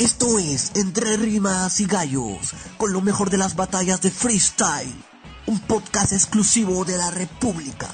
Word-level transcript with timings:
Esto 0.00 0.38
es 0.38 0.72
Entre 0.76 1.18
Rimas 1.18 1.78
y 1.78 1.84
Gallos, 1.84 2.54
con 2.78 2.90
lo 2.90 3.02
mejor 3.02 3.28
de 3.28 3.36
las 3.36 3.54
batallas 3.54 4.00
de 4.00 4.10
freestyle. 4.10 4.94
Un 5.44 5.60
podcast 5.60 6.14
exclusivo 6.14 6.86
de 6.86 6.96
la 6.96 7.10
República. 7.10 7.90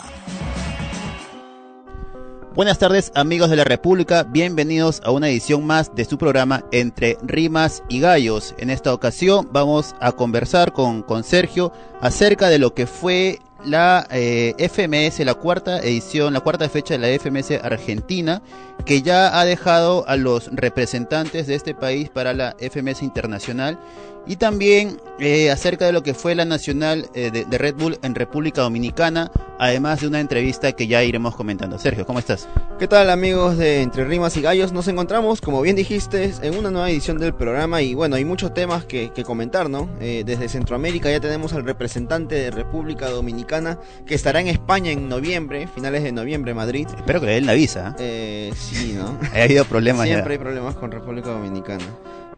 Buenas 2.55 2.79
tardes 2.79 3.11
amigos 3.17 3.51
de 3.51 3.57
la 3.57 3.65
República, 3.65 4.23
bienvenidos 4.23 5.03
a 5.05 5.11
una 5.11 5.29
edición 5.29 5.67
más 5.67 5.97
de 5.97 6.05
su 6.05 6.17
programa 6.17 6.65
Entre 6.71 7.19
Rimas 7.25 7.83
y 7.89 7.99
Gallos. 7.99 8.55
En 8.57 8.71
esta 8.71 8.95
ocasión 8.95 9.49
vamos 9.51 9.97
a 10.01 10.13
conversar 10.13 10.73
con, 10.73 11.03
con 11.03 11.25
Sergio 11.25 11.73
acerca 12.01 12.49
de 12.51 12.61
lo 12.61 12.73
que 12.73 12.87
fue 12.87 13.41
la 13.65 14.07
eh, 14.11 14.55
FMS, 14.59 15.25
la 15.25 15.35
cuarta 15.35 15.81
edición, 15.81 16.33
la 16.33 16.41
cuarta 16.41 16.69
fecha 16.69 16.97
de 16.97 16.99
la 16.99 17.19
FMS 17.19 17.53
Argentina, 17.63 18.43
que 18.85 19.03
ya 19.03 19.39
ha 19.39 19.45
dejado 19.45 20.07
a 20.09 20.17
los 20.17 20.51
representantes 20.53 21.47
de 21.47 21.55
este 21.55 21.75
país 21.75 22.09
para 22.09 22.35
la 22.35 22.57
FMS 22.59 23.03
Internacional 23.03 23.79
y 24.27 24.37
también 24.37 25.01
eh, 25.19 25.51
acerca 25.51 25.87
de 25.87 25.93
lo 25.93 26.03
que 26.03 26.15
fue 26.15 26.35
la 26.35 26.45
nacional 26.45 27.09
eh, 27.15 27.31
de, 27.31 27.45
de, 27.45 27.59
Red 27.59 27.77
Bull 27.77 27.99
en 28.03 28.15
República 28.15 28.61
Dominicana, 28.61 29.31
además 29.59 30.01
de 30.01 30.09
una 30.09 30.21
entrevista 30.21 30.73
que 30.73 30.87
ya 30.87 31.03
iremos 31.03 31.35
comentando. 31.37 31.79
Sergio, 31.79 32.05
¿cómo 32.05 32.19
estás? 32.19 32.49
¿Qué 32.79 32.87
tal 32.87 33.09
amigos 33.09 33.57
de 33.57 33.83
Entre 33.83 34.05
Rimas 34.05 34.37
y 34.37 34.43
Gallos? 34.43 34.73
Nos 34.73 34.89
encontramos, 34.89 35.41
como 35.41 35.63
bien 35.63 35.77
dijiste, 35.77 36.33
en 36.43 36.59
una 36.59 36.71
nueva 36.71 36.91
edición 36.91 37.19
del 37.19 37.35
programa 37.35 37.81
y 37.81 37.95
bueno, 37.95 38.17
hay 38.17 38.25
muchos 38.25 38.53
temas 38.53 38.85
que, 38.85 39.11
que 39.11 39.25
comentar, 39.25 39.71
¿no? 39.71 39.89
Eh, 40.01 40.25
desde 40.27 40.49
Centroamérica 40.49 41.11
ya 41.11 41.21
tenemos 41.21 41.53
al 41.55 41.65
representante 41.65 42.35
de 42.35 42.51
República 42.51 43.09
Dominicana 43.09 43.79
que 44.07 44.15
estará 44.15 44.41
en 44.41 44.49
España 44.49 44.91
en 44.91 45.09
noviembre, 45.09 45.69
finales 45.69 46.03
de 46.03 46.13
noviembre, 46.13 46.53
Madrid. 46.53 46.87
Espero 46.97 47.21
que 47.21 47.27
le 47.27 47.33
den 47.33 47.47
la 47.47 47.55
visa. 47.55 47.97
Eh, 47.99 48.53
sí, 48.55 48.95
¿no? 48.95 49.19
ha 49.35 49.43
habido 49.43 49.65
problemas 49.65 50.07
Siempre 50.07 50.35
ya. 50.35 50.39
hay 50.39 50.39
problemas 50.39 50.75
con 50.75 50.91
República 50.91 51.31
Dominicana. 51.31 51.85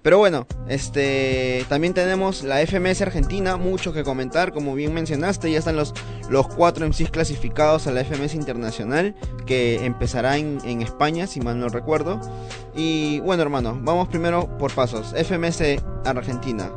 Pero 0.09 0.17
bueno, 0.17 0.47
este 0.70 1.67
también 1.69 1.92
tenemos 1.92 2.42
la 2.42 2.67
FMS 2.67 3.03
Argentina, 3.03 3.59
mucho 3.59 3.92
que 3.92 4.05
comentar, 4.05 4.55
como 4.55 4.75
bien 4.75 4.95
mencionaste, 4.95 5.50
ya 5.53 5.59
están 5.59 5.77
los, 5.77 5.92
los 6.31 6.48
cuatro 6.48 6.89
MCs 6.89 7.11
clasificados 7.11 7.87
a 7.87 7.92
la 7.92 8.03
FMS 8.03 8.33
Internacional, 8.34 9.15
que 9.45 9.84
empezará 9.84 10.39
en, 10.39 10.61
en 10.65 10.81
España, 10.81 11.27
si 11.27 11.42
mal 11.42 11.61
no 11.61 11.69
recuerdo. 11.69 12.23
Y 12.75 13.20
bueno, 13.20 13.42
hermano, 13.42 13.78
vamos 13.83 14.09
primero 14.09 14.56
por 14.56 14.73
pasos. 14.73 15.12
FMS 15.15 15.62
Argentina. 16.06 16.72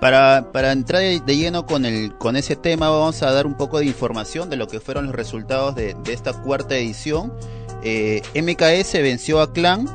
Para, 0.00 0.48
para 0.50 0.72
entrar 0.72 1.02
de 1.02 1.36
lleno 1.36 1.66
con, 1.66 1.84
el, 1.84 2.16
con 2.16 2.36
ese 2.36 2.56
tema, 2.56 2.88
vamos 2.88 3.22
a 3.22 3.32
dar 3.32 3.46
un 3.46 3.58
poco 3.58 3.80
de 3.80 3.84
información 3.84 4.48
de 4.48 4.56
lo 4.56 4.66
que 4.66 4.80
fueron 4.80 5.08
los 5.08 5.14
resultados 5.14 5.74
de, 5.74 5.94
esta 6.08 6.32
cuarta 6.32 6.74
edición. 6.74 7.34
Eh, 7.82 8.22
MKS 8.34 8.94
venció 8.94 9.42
a 9.42 9.52
Clan, 9.52 9.86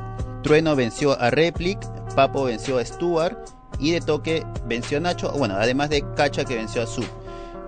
Trueno 0.43 0.75
venció 0.75 1.19
a 1.19 1.31
Replic, 1.31 1.79
Papo 2.17 2.45
venció 2.45 2.79
a 2.79 2.83
Stuart 2.83 3.37
y 3.77 3.91
de 3.91 4.01
toque 4.01 4.43
venció 4.65 4.97
a 4.97 5.01
Nacho, 5.01 5.31
bueno, 5.33 5.53
además 5.55 5.91
de 5.91 6.03
Cacha 6.15 6.45
que 6.45 6.55
venció 6.55 6.81
a 6.81 6.87
Sub. 6.87 7.05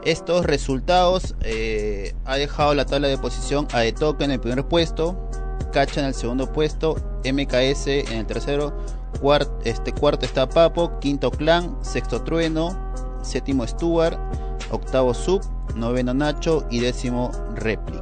Estos 0.03 0.43
resultados 0.43 1.35
eh, 1.41 2.15
ha 2.25 2.35
dejado 2.37 2.73
la 2.73 2.83
tabla 2.83 3.09
de 3.09 3.19
posición 3.19 3.67
a 3.73 3.81
de 3.81 3.93
toque 3.93 4.23
en 4.23 4.31
el 4.31 4.39
primer 4.39 4.67
puesto, 4.67 5.29
Cacha 5.71 5.99
en 5.99 6.07
el 6.07 6.15
segundo 6.15 6.51
puesto, 6.51 6.95
MKS 7.23 7.85
en 7.87 8.17
el 8.17 8.25
tercero, 8.25 8.73
este 9.65 9.91
cuarto 9.93 10.25
está 10.25 10.49
Papo, 10.49 10.97
quinto 10.97 11.29
Clan, 11.29 11.77
sexto 11.83 12.23
Trueno, 12.23 12.75
séptimo 13.21 13.67
Stuart, 13.67 14.17
octavo 14.71 15.13
Sub, 15.13 15.43
noveno 15.75 16.15
Nacho 16.15 16.65
y 16.71 16.79
décimo 16.79 17.29
Replic. 17.53 18.01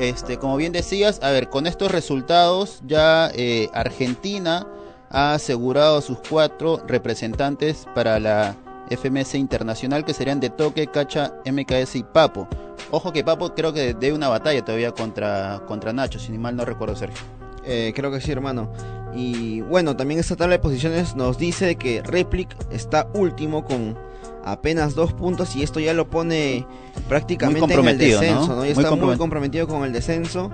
Este, 0.00 0.36
como 0.36 0.56
bien 0.56 0.72
decías, 0.72 1.20
a 1.22 1.30
ver, 1.30 1.48
con 1.48 1.68
estos 1.68 1.92
resultados 1.92 2.80
ya 2.84 3.30
eh, 3.36 3.68
Argentina 3.72 4.66
ha 5.12 5.34
asegurado 5.34 6.00
sus 6.00 6.18
cuatro 6.28 6.82
representantes 6.86 7.86
para 7.94 8.18
la 8.18 8.56
FMS 8.90 9.34
Internacional 9.34 10.04
que 10.04 10.14
serían 10.14 10.40
de 10.40 10.50
Toque, 10.50 10.86
Cacha, 10.86 11.34
MKS 11.44 11.96
y 11.96 12.02
Papo. 12.02 12.48
Ojo 12.90 13.12
que 13.12 13.22
Papo 13.22 13.54
creo 13.54 13.72
que 13.72 13.94
debe 13.94 14.14
una 14.14 14.28
batalla 14.28 14.64
todavía 14.64 14.92
contra, 14.92 15.62
contra 15.66 15.92
Nacho, 15.92 16.18
si 16.18 16.32
ni 16.32 16.38
mal 16.38 16.56
no 16.56 16.64
recuerdo 16.64 16.96
Sergio. 16.96 17.22
Eh, 17.64 17.92
creo 17.94 18.10
que 18.10 18.20
sí, 18.20 18.32
hermano. 18.32 18.72
Y 19.14 19.60
bueno, 19.60 19.94
también 19.94 20.18
esta 20.18 20.36
tabla 20.36 20.56
de 20.56 20.58
posiciones 20.58 21.14
nos 21.14 21.36
dice 21.36 21.76
que 21.76 22.02
Replic 22.02 22.48
está 22.70 23.08
último 23.14 23.64
con 23.64 23.96
apenas 24.44 24.94
dos 24.94 25.12
puntos 25.12 25.54
y 25.54 25.62
esto 25.62 25.78
ya 25.78 25.92
lo 25.92 26.08
pone 26.08 26.66
prácticamente 27.08 27.74
en 27.74 27.86
el 27.86 27.98
descenso, 27.98 28.48
¿no? 28.48 28.56
¿no? 28.56 28.64
Ya 28.64 28.74
muy 28.74 28.84
está 28.84 28.96
muy 28.96 29.16
comprometido 29.16 29.68
con 29.68 29.84
el 29.84 29.92
descenso. 29.92 30.50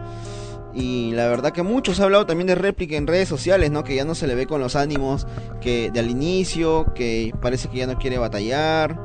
Y 0.78 1.10
la 1.10 1.26
verdad 1.26 1.50
que 1.50 1.64
muchos 1.64 1.98
ha 1.98 2.04
hablado 2.04 2.24
también 2.24 2.46
de 2.46 2.54
réplica 2.54 2.94
en 2.94 3.08
redes 3.08 3.28
sociales, 3.28 3.72
¿no? 3.72 3.82
Que 3.82 3.96
ya 3.96 4.04
no 4.04 4.14
se 4.14 4.28
le 4.28 4.36
ve 4.36 4.46
con 4.46 4.60
los 4.60 4.76
ánimos 4.76 5.26
que 5.60 5.90
de 5.90 5.98
al 5.98 6.08
inicio, 6.08 6.94
que 6.94 7.34
parece 7.42 7.68
que 7.68 7.78
ya 7.78 7.88
no 7.88 7.98
quiere 7.98 8.16
batallar. 8.16 8.96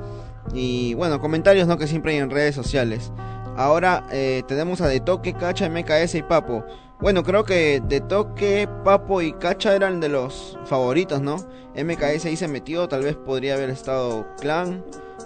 Y 0.53 0.93
bueno, 0.93 1.19
comentarios, 1.19 1.67
¿no? 1.67 1.79
Que 1.79 1.87
siempre 1.87 2.11
hay 2.11 2.19
en 2.19 2.29
redes 2.29 2.53
sociales. 2.53 3.11
Ahora 3.57 4.05
eh, 4.11 4.43
tenemos 4.47 4.81
a 4.81 4.87
De 4.87 4.99
Toque, 4.99 5.33
Cacha, 5.33 5.67
MKS 5.67 6.13
y 6.13 6.21
Papo. 6.21 6.63
Bueno, 7.01 7.23
creo 7.23 7.43
que 7.43 7.81
De 7.83 8.01
Toque, 8.01 8.69
Papo 8.83 9.23
y 9.23 9.33
Cacha 9.33 9.75
eran 9.75 9.99
de 9.99 10.09
los 10.09 10.59
favoritos, 10.65 11.21
¿no? 11.21 11.37
MKS 11.75 12.25
ahí 12.25 12.35
se 12.35 12.47
metió, 12.47 12.87
tal 12.87 13.01
vez 13.01 13.15
podría 13.15 13.55
haber 13.55 13.71
estado 13.71 14.27
Clan 14.39 14.83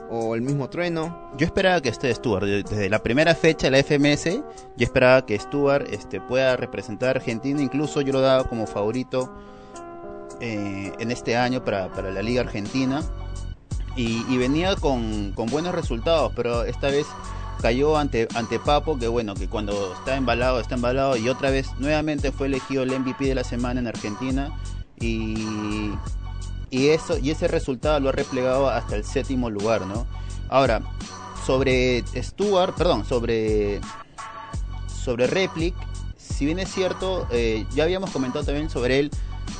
o 0.09 0.35
el 0.35 0.41
mismo 0.41 0.69
Trueno. 0.69 1.31
Yo 1.37 1.45
esperaba 1.45 1.81
que 1.81 1.89
esté 1.89 2.13
Stuart, 2.13 2.45
desde 2.45 2.89
la 2.89 3.03
primera 3.03 3.35
fecha 3.35 3.69
de 3.69 3.71
la 3.71 3.83
FMS, 3.83 4.25
yo 4.25 4.85
esperaba 4.85 5.25
que 5.25 5.37
Stuart 5.37 5.87
este, 5.91 6.21
pueda 6.21 6.55
representar 6.55 7.09
a 7.09 7.11
Argentina, 7.19 7.61
incluso 7.61 8.01
yo 8.01 8.13
lo 8.13 8.21
daba 8.21 8.45
como 8.45 8.67
favorito 8.67 9.33
eh, 10.39 10.91
en 10.99 11.11
este 11.11 11.35
año 11.35 11.63
para, 11.63 11.91
para, 11.91 12.11
la 12.11 12.21
Liga 12.21 12.41
Argentina. 12.41 13.03
Y, 13.95 14.23
y 14.29 14.37
venía 14.37 14.75
con, 14.75 15.31
con, 15.31 15.47
buenos 15.47 15.73
resultados, 15.73 16.31
pero 16.35 16.63
esta 16.65 16.89
vez 16.89 17.07
cayó 17.61 17.97
ante, 17.97 18.27
ante 18.35 18.59
Papo, 18.59 18.97
que 18.99 19.07
bueno, 19.07 19.33
que 19.33 19.47
cuando 19.47 19.93
está 19.93 20.15
embalado, 20.15 20.59
está 20.59 20.75
embalado, 20.75 21.17
y 21.17 21.29
otra 21.29 21.49
vez 21.49 21.67
nuevamente 21.79 22.31
fue 22.31 22.47
elegido 22.47 22.83
el 22.83 22.99
MVP 22.99 23.25
de 23.25 23.35
la 23.35 23.43
semana 23.43 23.79
en 23.79 23.87
Argentina. 23.87 24.55
Y, 24.99 25.91
y 26.69 26.87
eso 26.89 27.17
y 27.17 27.31
ese 27.31 27.47
resultado 27.47 27.99
lo 27.99 28.09
ha 28.09 28.11
replegado 28.11 28.69
hasta 28.69 28.95
el 28.95 29.03
séptimo 29.03 29.49
lugar, 29.49 29.85
¿no? 29.85 30.07
Ahora, 30.49 30.81
sobre 31.45 32.03
Stuart, 32.15 32.75
perdón, 32.75 33.05
sobre 33.05 33.79
sobre 34.87 35.27
Replic, 35.27 35.75
si 36.17 36.45
bien 36.45 36.59
es 36.59 36.69
cierto, 36.69 37.27
eh, 37.31 37.65
ya 37.73 37.83
habíamos 37.83 38.11
comentado 38.11 38.45
también 38.45 38.69
sobre 38.69 38.99
él, 38.99 39.11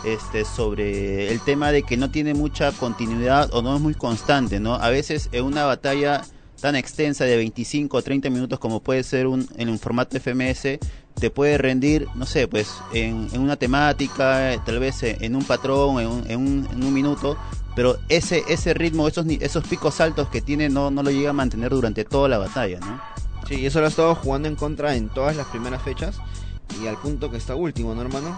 este, 0.04 0.46
sobre 0.46 1.32
el 1.32 1.40
tema 1.42 1.72
de 1.72 1.84
que 1.84 1.98
no 1.98 2.12
tiene 2.12 2.34
mucha 2.34 2.72
continuidad 2.74 3.50
o 3.54 3.62
no 3.62 3.76
es 3.76 3.82
muy 3.82 3.94
constante, 3.94 4.60
¿no? 4.60 4.76
A 4.76 4.90
veces 4.90 5.30
en 5.32 5.46
una 5.46 5.66
batalla 5.66 6.24
tan 6.60 6.76
extensa 6.76 7.26
de 7.26 7.38
25 7.38 7.98
o 7.98 8.02
30 8.02 8.30
minutos 8.30 8.60
como 8.60 8.82
puede 8.82 9.04
ser 9.04 9.28
un, 9.28 9.48
en 9.58 9.70
un 9.70 9.80
formato 9.80 10.20
FMS, 10.20 10.80
te 11.20 11.30
puede 11.30 11.58
rendir, 11.58 12.08
no 12.16 12.26
sé, 12.26 12.48
pues 12.48 12.70
en, 12.94 13.28
en 13.34 13.42
una 13.42 13.56
temática, 13.56 14.62
tal 14.66 14.80
vez 14.80 15.02
en 15.04 15.36
un 15.36 15.44
patrón, 15.44 16.00
en 16.00 16.08
un, 16.08 16.30
en 16.30 16.40
un, 16.40 16.70
en 16.72 16.84
un 16.84 16.94
minuto, 16.94 17.38
pero 17.76 17.98
ese, 18.10 18.44
ese 18.48 18.74
ritmo, 18.74 19.08
esos, 19.08 19.26
esos 19.28 19.64
picos 19.68 20.02
altos 20.02 20.30
que 20.30 20.42
tiene 20.42 20.70
no, 20.70 20.92
no 20.92 21.04
lo 21.04 21.12
llega 21.12 21.32
a 21.32 21.34
mantener 21.34 21.70
durante 21.70 22.06
toda 22.06 22.28
la 22.30 22.38
batalla, 22.38 22.80
¿no? 22.80 23.02
Sí, 23.48 23.66
eso 23.66 23.80
lo 23.80 23.86
ha 23.86 23.90
estado 23.90 24.16
jugando 24.16 24.48
en 24.48 24.56
contra 24.56 24.96
en 24.96 25.10
todas 25.10 25.36
las 25.36 25.48
primeras 25.48 25.82
fechas 25.82 26.18
y 26.82 26.88
al 26.88 26.98
punto 26.98 27.32
que 27.32 27.38
está 27.38 27.56
último, 27.56 27.96
¿no, 27.96 28.02
hermano? 28.02 28.38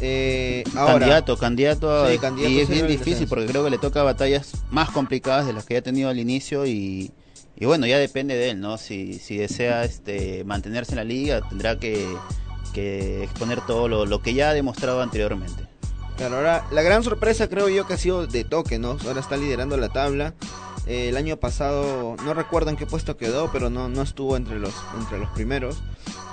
Eh, 0.00 0.64
ahora, 0.76 0.98
candidato, 0.98 1.36
candidato, 1.36 2.10
sí, 2.10 2.18
candidato, 2.18 2.52
y 2.52 2.60
es 2.60 2.68
bien 2.68 2.86
difícil 2.86 3.26
porque 3.28 3.46
creo 3.46 3.64
que 3.64 3.70
le 3.70 3.78
toca 3.78 4.02
batallas 4.02 4.52
más 4.70 4.90
complicadas 4.90 5.46
de 5.46 5.52
las 5.52 5.64
que 5.64 5.74
ya 5.74 5.80
ha 5.80 5.82
tenido 5.82 6.08
al 6.08 6.18
inicio 6.18 6.66
y, 6.66 7.10
y 7.60 7.66
bueno, 7.66 7.86
ya 7.86 7.98
depende 7.98 8.36
de 8.36 8.50
él, 8.50 8.60
¿no? 8.60 8.78
Si, 8.78 9.18
si 9.18 9.36
desea 9.36 9.84
este, 9.84 10.44
mantenerse 10.44 10.92
en 10.92 10.96
la 10.96 11.04
liga, 11.04 11.42
tendrá 11.46 11.78
que, 11.78 12.06
que 12.72 13.22
exponer 13.22 13.60
todo 13.66 13.86
lo, 13.86 14.06
lo, 14.06 14.22
que 14.22 14.32
ya 14.32 14.48
ha 14.48 14.54
demostrado 14.54 15.02
anteriormente. 15.02 15.68
Claro, 16.16 16.36
ahora 16.36 16.66
la 16.70 16.80
gran 16.80 17.04
sorpresa 17.04 17.48
creo 17.48 17.68
yo 17.68 17.86
que 17.86 17.94
ha 17.94 17.98
sido 17.98 18.26
de 18.26 18.44
toque, 18.44 18.78
¿no? 18.78 18.96
Ahora 19.06 19.20
está 19.20 19.36
liderando 19.36 19.76
la 19.76 19.90
tabla. 19.90 20.32
Eh, 20.86 21.10
el 21.10 21.18
año 21.18 21.36
pasado, 21.36 22.16
no 22.24 22.32
recuerdo 22.32 22.70
en 22.70 22.76
qué 22.76 22.86
puesto 22.86 23.18
quedó, 23.18 23.52
pero 23.52 23.68
no, 23.68 23.90
no 23.90 24.00
estuvo 24.00 24.38
entre 24.38 24.58
los, 24.58 24.74
entre 24.98 25.18
los 25.18 25.28
primeros. 25.30 25.82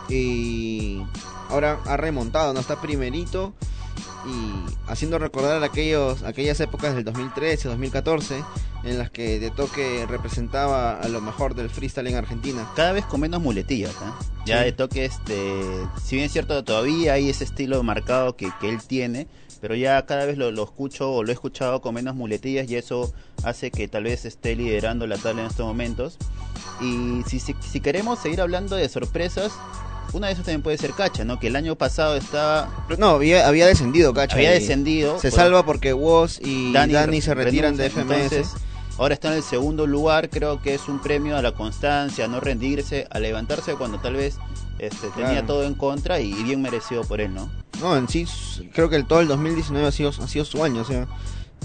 Y 0.07 1.03
ahora 1.50 1.80
ha 1.88 1.97
remontado, 1.97 2.53
¿no? 2.53 2.62
Está 2.62 2.80
primerito 2.80 3.53
y 4.25 4.89
haciendo 4.89 5.19
recordar 5.19 5.63
aquellos, 5.63 6.23
aquellas 6.23 6.59
épocas 6.59 6.95
del 6.95 7.03
2013, 7.03 7.68
2014, 7.69 8.44
en 8.87 8.97
las 8.97 9.11
que 9.11 9.39
De 9.39 9.51
Toque 9.51 10.05
representaba 10.07 10.99
a 10.99 11.07
lo 11.07 11.21
mejor 11.21 11.55
del 11.55 11.69
freestyle 11.69 12.07
en 12.07 12.15
Argentina. 12.15 12.67
Cada 12.75 12.93
vez 12.93 13.05
con 13.05 13.21
menos 13.21 13.41
muletillas, 13.41 13.91
¿eh? 13.91 14.25
Ya 14.45 14.59
sí. 14.59 14.65
De 14.65 14.71
Toque, 14.71 15.05
este, 15.05 15.61
si 16.03 16.15
bien 16.15 16.25
es 16.25 16.31
cierto, 16.31 16.63
todavía 16.63 17.13
hay 17.13 17.29
ese 17.29 17.43
estilo 17.43 17.81
marcado 17.83 18.35
que, 18.35 18.49
que 18.59 18.69
él 18.69 18.79
tiene, 18.85 19.27
pero 19.61 19.75
ya 19.75 20.05
cada 20.05 20.25
vez 20.25 20.37
lo, 20.37 20.51
lo, 20.51 20.63
escucho 20.63 21.11
o 21.11 21.23
lo 21.23 21.29
he 21.29 21.33
escuchado 21.33 21.81
con 21.81 21.95
menos 21.95 22.15
muletillas 22.15 22.69
y 22.69 22.75
eso 22.75 23.13
hace 23.43 23.71
que 23.71 23.87
tal 23.87 24.03
vez 24.03 24.25
esté 24.25 24.55
liderando 24.55 25.07
la 25.07 25.17
tabla 25.17 25.41
en 25.41 25.47
estos 25.47 25.65
momentos. 25.65 26.17
Y 26.81 27.23
si, 27.27 27.39
si, 27.39 27.55
si 27.59 27.79
queremos 27.79 28.19
seguir 28.19 28.41
hablando 28.41 28.75
de 28.75 28.87
sorpresas, 28.87 29.51
una 30.13 30.27
de 30.27 30.33
esas 30.33 30.45
también 30.45 30.61
puede 30.61 30.77
ser 30.77 30.91
Cacha, 30.91 31.25
¿no? 31.25 31.39
Que 31.39 31.47
el 31.47 31.55
año 31.55 31.75
pasado 31.75 32.15
estaba... 32.15 32.69
No, 32.97 33.09
había, 33.09 33.47
había 33.47 33.67
descendido 33.67 34.13
Cacha. 34.13 34.35
Había 34.35 34.51
descendido. 34.51 35.19
Se 35.19 35.31
salva 35.31 35.65
porque 35.65 35.93
Woz 35.93 36.39
y 36.41 36.71
Dani, 36.71 37.21
se 37.21 37.33
retiran 37.33 37.75
de 37.75 37.89
FMS. 37.89 38.55
Ahora 38.97 39.13
está 39.13 39.29
en 39.29 39.35
el 39.35 39.44
segundo 39.44 39.88
lugar, 39.88 40.29
creo 40.29 40.61
que 40.61 40.73
es 40.73 40.88
un 40.88 40.99
premio 40.99 41.38
a 41.38 41.41
la 41.41 41.51
constancia, 41.51 42.25
a 42.25 42.27
no 42.27 42.39
rendirse, 42.39 43.07
a 43.09 43.19
levantarse 43.19 43.75
cuando 43.75 43.99
tal 43.99 44.15
vez 44.15 44.38
este, 44.79 45.07
tenía 45.09 45.45
todo 45.45 45.63
en 45.63 45.73
contra 45.73 46.19
y, 46.19 46.33
bien 46.44 46.61
merecido 46.61 47.03
por 47.03 47.21
él, 47.21 47.33
¿no? 47.33 47.49
No, 47.81 47.95
en 47.95 48.07
sí, 48.07 48.27
creo 48.73 48.89
que 48.89 48.95
el, 48.95 49.05
todo 49.05 49.21
el 49.21 49.27
2019 49.27 49.88
ha 49.88 49.91
sido, 49.91 50.09
ha 50.09 50.27
sido 50.27 50.45
su 50.45 50.63
año, 50.63 50.81
o 50.81 50.85
sea, 50.85 51.07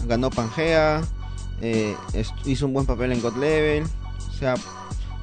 ganó 0.06 0.30
Pangea, 0.30 1.02
eh, 1.60 1.96
hizo 2.44 2.66
un 2.66 2.74
buen 2.74 2.86
papel 2.86 3.12
en 3.12 3.22
God 3.22 3.36
Level, 3.36 3.84
o 4.28 4.32
sea, 4.32 4.54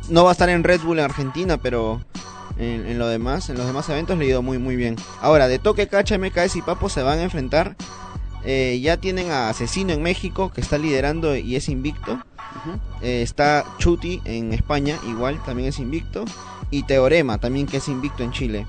no 0.10 0.24
va 0.24 0.32
a 0.32 0.34
estar 0.34 0.50
en 0.50 0.64
Red 0.64 0.82
Bull 0.82 1.00
en 1.00 1.06
Argentina, 1.06 1.58
pero 1.58 2.02
en, 2.58 3.00
lo 3.00 3.08
demás, 3.08 3.50
en 3.50 3.58
los 3.58 3.66
demás 3.66 3.88
eventos 3.90 4.18
le 4.18 4.26
ha 4.26 4.30
ido 4.30 4.42
muy 4.42 4.58
muy 4.58 4.76
bien. 4.76 4.96
Ahora, 5.22 5.48
de 5.48 5.60
Toque, 5.60 5.88
Cacha, 5.88 6.18
MKS 6.18 6.58
y 6.58 6.62
Papo 6.62 6.90
se 6.90 7.04
van 7.04 7.20
a 7.20 7.24
enfrentar. 7.24 7.76
Eh, 8.44 8.80
ya 8.82 8.98
tienen 8.98 9.32
a 9.32 9.50
Asesino 9.50 9.94
en 9.94 10.02
México, 10.02 10.52
que 10.54 10.62
está 10.62 10.78
liderando 10.78 11.36
y 11.36 11.56
es 11.56 11.70
invicto. 11.70 12.20
Eh, 13.02 13.22
está 13.22 13.66
Chuti 13.78 14.22
en 14.26 14.54
España, 14.54 14.98
igual, 15.08 15.42
también 15.44 15.70
es 15.70 15.80
invicto. 15.80 16.26
Y 16.72 16.84
Teorema, 16.84 17.38
también 17.38 17.68
que 17.68 17.78
es 17.78 17.88
invicto 17.88 18.24
en 18.24 18.32
Chile. 18.32 18.66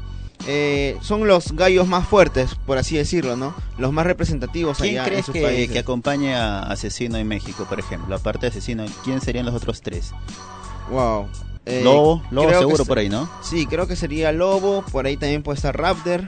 Eh, 0.46 0.96
son 1.02 1.26
los 1.26 1.52
gallos 1.52 1.86
más 1.86 2.06
fuertes, 2.06 2.54
por 2.66 2.78
así 2.78 2.96
decirlo, 2.96 3.36
¿no? 3.36 3.54
Los 3.76 3.92
más 3.92 4.06
representativos 4.06 4.78
¿Quién 4.78 4.98
allá 4.98 5.04
crees 5.04 5.26
que, 5.26 5.68
que 5.68 5.78
acompañe 5.78 6.34
a 6.34 6.62
Asesino 6.62 7.18
en 7.18 7.28
México, 7.28 7.66
por 7.68 7.78
ejemplo? 7.78 8.16
Aparte 8.16 8.46
de 8.46 8.48
Asesino, 8.48 8.86
¿quién 9.04 9.20
serían 9.20 9.44
los 9.44 9.54
otros 9.54 9.82
tres? 9.82 10.12
Wow. 10.90 11.28
Lobo, 11.66 12.22
Lobo 12.30 12.50
seguro 12.50 12.84
por 12.84 12.98
ahí, 12.98 13.08
¿no? 13.08 13.30
Sí, 13.42 13.66
creo 13.66 13.86
que 13.86 13.96
sería 13.96 14.32
Lobo, 14.32 14.82
por 14.90 15.06
ahí 15.06 15.16
también 15.16 15.42
puede 15.42 15.56
estar 15.56 15.76
Raptor. 15.76 16.24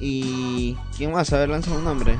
Y. 0.00 0.76
¿Quién 0.96 1.12
más? 1.12 1.32
A 1.32 1.38
ver, 1.38 1.48
lanza 1.48 1.70
un 1.72 1.84
nombre. 1.84 2.16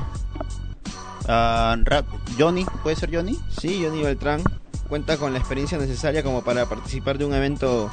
Uh, 1.29 1.77
rap, 1.83 2.07
Johnny, 2.39 2.65
¿puede 2.81 2.95
ser 2.95 3.13
Johnny? 3.13 3.37
Sí, 3.61 3.83
Johnny 3.83 4.01
Beltrán. 4.01 4.41
Cuenta 4.87 5.17
con 5.17 5.31
la 5.31 5.37
experiencia 5.37 5.77
necesaria 5.77 6.23
como 6.23 6.43
para 6.43 6.65
participar 6.65 7.19
de 7.19 7.25
un 7.25 7.35
evento 7.35 7.91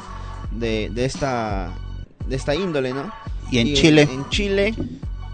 de, 0.52 0.88
de 0.90 1.04
esta 1.04 1.70
de 2.26 2.34
esta 2.34 2.54
índole, 2.54 2.94
¿no? 2.94 3.12
Y 3.50 3.58
en 3.58 3.74
Chile. 3.74 4.08
En, 4.10 4.26
Chile. 4.30 4.74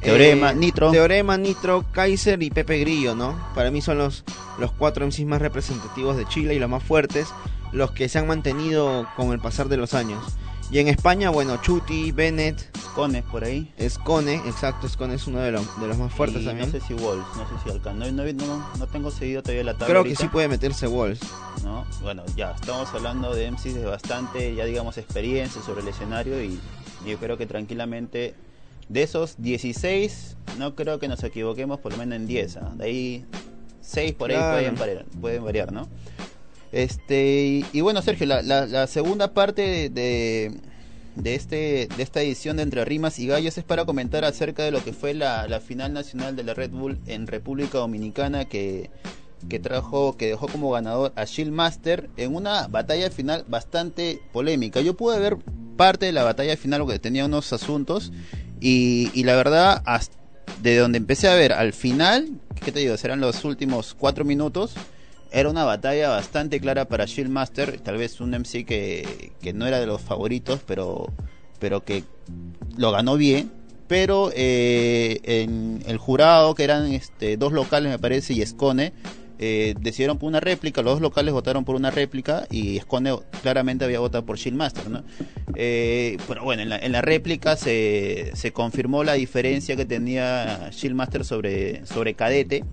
Teorema, 0.01 0.51
eh, 0.51 0.57
Nitro. 0.57 0.91
Teorema, 0.91 1.39
Nitro, 1.39 1.85
Kaiser 1.93 2.43
y 2.43 2.51
Pepe 2.51 2.81
Grillo, 2.81 3.15
¿no? 3.15 3.39
Para 3.55 3.71
mí 3.71 3.81
son 3.81 3.99
los, 3.99 4.25
los 4.59 4.73
cuatro 4.73 5.07
MCs 5.07 5.25
más 5.25 5.41
representativos 5.41 6.17
de 6.17 6.27
Chile 6.27 6.55
y 6.55 6.59
los 6.59 6.69
más 6.69 6.83
fuertes 6.83 7.29
los 7.71 7.93
que 7.93 8.09
se 8.09 8.19
han 8.19 8.27
mantenido 8.27 9.09
con 9.17 9.33
el 9.33 9.39
pasar 9.39 9.69
de 9.69 9.77
los 9.77 9.95
años. 9.95 10.25
Y 10.73 10.79
en 10.79 10.89
España, 10.89 11.29
bueno, 11.29 11.61
Chuti, 11.61 12.13
Bennett. 12.13 12.75
Scone 12.79 13.23
por 13.25 13.45
ahí. 13.45 13.71
Scone, 13.91 14.37
exacto, 14.37 14.89
Scone 14.89 15.17
es 15.17 15.27
uno 15.27 15.41
de 15.41 15.53
los, 15.53 15.79
de 15.79 15.87
los 15.87 15.99
más 15.99 16.11
fuertes 16.15 16.47
también. 16.47 16.73
No 16.73 16.73
sé 16.73 16.81
si 16.81 16.95
Walls, 16.95 17.27
no 17.37 17.47
sé 17.47 17.63
si 17.63 17.69
alcanza. 17.69 18.11
No, 18.11 18.11
no, 18.11 18.75
no, 18.79 18.87
tengo 18.87 19.11
seguido 19.11 19.43
todavía 19.43 19.65
la 19.65 19.73
tabla. 19.75 19.87
Creo 19.89 20.03
que 20.03 20.17
sí 20.17 20.29
puede 20.29 20.49
meterse 20.49 20.87
Walls. 20.87 21.21
¿No? 21.63 21.85
Bueno, 22.01 22.23
ya, 22.37 22.53
estamos 22.53 22.89
hablando 22.95 23.35
de 23.35 23.51
MCs 23.51 23.75
de 23.75 23.85
bastante, 23.85 24.55
ya 24.55 24.65
digamos, 24.65 24.97
experiencia 24.97 25.61
sobre 25.61 25.83
el 25.83 25.89
escenario 25.89 26.43
y 26.43 26.59
yo 27.07 27.19
creo 27.19 27.37
que 27.37 27.45
tranquilamente 27.45 28.35
de 28.89 29.03
esos 29.03 29.35
16, 29.43 30.39
no 30.57 30.75
creo 30.75 30.99
que 30.99 31.07
nos 31.07 31.23
equivoquemos 31.23 31.81
por 31.81 31.93
lo 31.93 31.99
menos 31.99 32.17
en 32.17 32.27
10. 32.27 32.57
¿ah? 32.57 32.73
De 32.77 32.85
ahí 32.87 33.27
6 33.83 34.15
por 34.15 34.31
ahí 34.31 34.39
pueden 34.39 34.77
variar, 34.77 35.05
pueden 35.21 35.45
variar, 35.45 35.71
¿no? 35.71 35.87
Este, 36.73 37.65
y, 37.71 37.81
bueno, 37.83 38.01
Sergio, 38.01 38.27
la, 38.27 38.87
segunda 38.87 39.35
parte 39.35 39.91
de, 39.91 40.53
de, 41.17 41.35
este, 41.35 41.89
de 41.95 42.03
esta 42.03 42.23
edición 42.23 42.57
de 42.57 42.63
Entre 42.63 42.85
Rimas 42.87 43.19
y 43.19 43.27
Gallos 43.27 43.59
es 43.59 43.65
para 43.65 43.85
comentar 43.85 44.25
acerca 44.25 44.65
de 44.65 44.71
lo 44.71 44.83
que 44.83 44.95
fue 44.95 45.13
la, 45.13 45.61
final 45.61 45.93
nacional 45.93 46.35
de 46.35 46.45
la 46.45 46.55
Red 46.55 46.71
Bull 46.71 46.99
en 47.07 47.27
República 47.27 47.79
Dominicana 47.79 48.47
que, 48.47 48.91
que 49.51 49.59
trajo, 49.59 50.17
que 50.17 50.29
dejó 50.29 50.49
como 50.49 50.71
ganador 50.71 51.13
a 51.15 51.27
Shield 51.27 51.53
Master 51.53 52.09
en 52.17 52.35
una 52.35 52.69
batalla 52.69 53.11
final 53.11 53.45
bastante 53.47 54.23
polémica. 54.33 54.81
Yo 54.81 54.95
pude 54.95 55.21
ver 55.21 55.37
parte 55.77 56.07
de 56.07 56.13
la 56.13 56.23
batalla 56.23 56.57
final 56.57 56.81
porque 56.81 56.99
tenía 56.99 57.27
unos 57.27 57.53
asuntos 57.53 58.13
y, 58.61 59.11
y 59.13 59.25
la 59.25 59.37
verdad, 59.37 59.83
de 60.63 60.79
donde 60.79 60.97
empecé 60.97 61.29
a 61.29 61.35
ver 61.35 61.53
al 61.53 61.75
final, 61.75 62.31
¿qué 62.65 62.73
te 62.73 62.81
digo? 62.81 62.97
Serán 62.97 63.21
los 63.21 63.45
últimos 63.45 63.93
cuatro 63.93 64.25
minutos 64.25 64.75
era 65.33 65.49
una 65.49 65.65
batalla 65.65 66.11
bastante 66.11 66.61
clara 66.61 66.87
para 66.87 67.07
Shieldmaster, 67.07 67.81
tal 67.81 67.97
vez 67.97 68.21
un 68.21 68.31
MC 68.31 68.65
que, 68.65 69.33
que 69.41 69.53
no 69.53 69.67
era 69.67 69.81
de 69.81 69.87
los 69.87 70.01
favoritos, 70.01 70.61
pero, 70.67 71.13
pero 71.59 71.85
que 71.85 72.05
lo 72.77 72.93
ganó 72.93 73.17
bien. 73.17 73.51
Pero 73.89 74.31
eh, 74.35 75.21
en 75.25 75.83
el 75.87 75.99
jurado, 75.99 76.55
que 76.55 76.65
eran 76.65 76.91
este, 76.93 77.37
dos 77.37 77.53
locales, 77.53 77.91
me 77.91 77.99
parece, 77.99 78.33
y 78.33 78.43
Escone, 78.43 78.93
eh, 79.39 79.75
decidieron 79.81 80.19
por 80.19 80.29
una 80.29 80.41
réplica, 80.41 80.83
los 80.83 80.95
dos 80.95 81.03
locales 81.03 81.35
votaron 81.35 81.65
por 81.65 81.75
una 81.75 81.91
réplica 81.91 82.47
y 82.51 82.77
Escone 82.77 83.13
claramente 83.43 83.85
había 83.85 83.99
votado 83.99 84.25
por 84.25 84.37
Shieldmaster, 84.37 84.89
¿no? 84.89 85.03
Eh, 85.57 86.17
pero 86.29 86.45
bueno, 86.45 86.63
en 86.63 86.69
la, 86.69 86.79
en 86.79 86.93
la 86.93 87.03
réplica 87.03 87.57
se, 87.57 88.31
se 88.35 88.53
confirmó 88.53 89.03
la 89.03 89.15
diferencia 89.15 89.77
que 89.77 89.85
tenía 89.85 90.71
Shieldmaster 90.71 91.25
sobre, 91.25 91.85
sobre 91.87 92.15
Cadete 92.15 92.65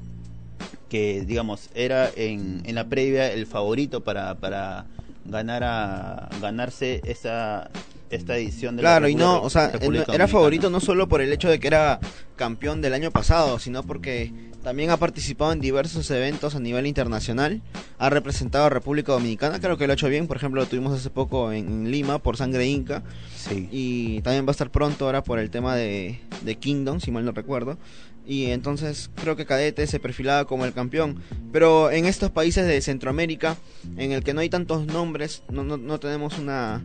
que 0.90 1.24
digamos 1.26 1.70
era 1.74 2.10
en, 2.16 2.62
en 2.66 2.76
la 2.76 2.88
previa 2.88 3.32
el 3.32 3.46
favorito 3.46 4.04
para, 4.04 4.36
para 4.36 4.86
ganar 5.26 5.64
a 5.64 6.30
ganarse 6.42 7.02
esa 7.06 7.70
esta 8.10 8.38
edición 8.38 8.76
de 8.76 8.82
claro 8.82 9.08
y 9.08 9.16
no 9.16 9.42
o 9.42 9.50
sea 9.50 9.72
era 10.12 10.28
favorito 10.28 10.70
no 10.70 10.80
solo 10.80 11.08
por 11.08 11.22
el 11.22 11.32
hecho 11.32 11.50
de 11.50 11.60
que 11.60 11.68
era 11.68 12.00
campeón 12.36 12.82
del 12.82 12.94
año 12.94 13.12
pasado 13.12 13.60
sino 13.60 13.84
porque 13.84 14.34
también 14.64 14.90
ha 14.90 14.98
participado 14.98 15.54
en 15.54 15.62
diversos 15.62 16.10
eventos 16.10 16.56
a 16.56 16.60
nivel 16.60 16.88
internacional 16.88 17.62
ha 18.00 18.10
representado 18.10 18.66
a 18.66 18.70
República 18.70 19.12
Dominicana 19.12 19.60
creo 19.60 19.78
que 19.78 19.86
lo 19.86 19.94
ha 19.94 19.96
hecho 19.96 20.10
bien 20.10 20.28
por 20.28 20.38
ejemplo 20.38 20.62
lo 20.62 20.68
tuvimos 20.68 20.98
hace 20.98 21.12
poco 21.12 21.52
en, 21.52 21.92
Lima 21.92 22.18
por 22.18 22.36
Sangre 22.36 22.66
Inca 22.66 23.04
sí. 23.36 23.70
y 23.72 24.22
también 24.22 24.46
va 24.46 24.50
a 24.50 24.52
estar 24.52 24.72
pronto 24.72 25.06
ahora 25.06 25.24
por 25.24 25.38
el 25.38 25.52
tema 25.52 25.76
de, 25.76 26.20
de 26.42 26.56
Kingdom 26.56 27.00
si 27.00 27.12
mal 27.12 27.26
no 27.26 27.32
recuerdo 27.32 27.78
y 28.26 28.46
entonces 28.52 29.10
creo 29.16 29.36
que 29.36 29.46
Cadete 29.46 29.88
se 29.88 30.00
perfilaba 30.00 30.46
como 30.46 30.66
el 30.66 30.74
campeón. 30.74 31.22
Pero 31.52 31.92
en 31.92 32.06
estos 32.06 32.32
países 32.32 32.68
de 32.68 32.82
Centroamérica, 32.82 33.58
en 33.98 34.12
el 34.12 34.24
que 34.24 34.34
no 34.34 34.42
hay 34.42 34.50
tantos 34.50 34.86
nombres, 34.86 35.44
no, 35.50 35.64
no, 35.64 36.00
tenemos 36.00 36.38
una, 36.38 36.84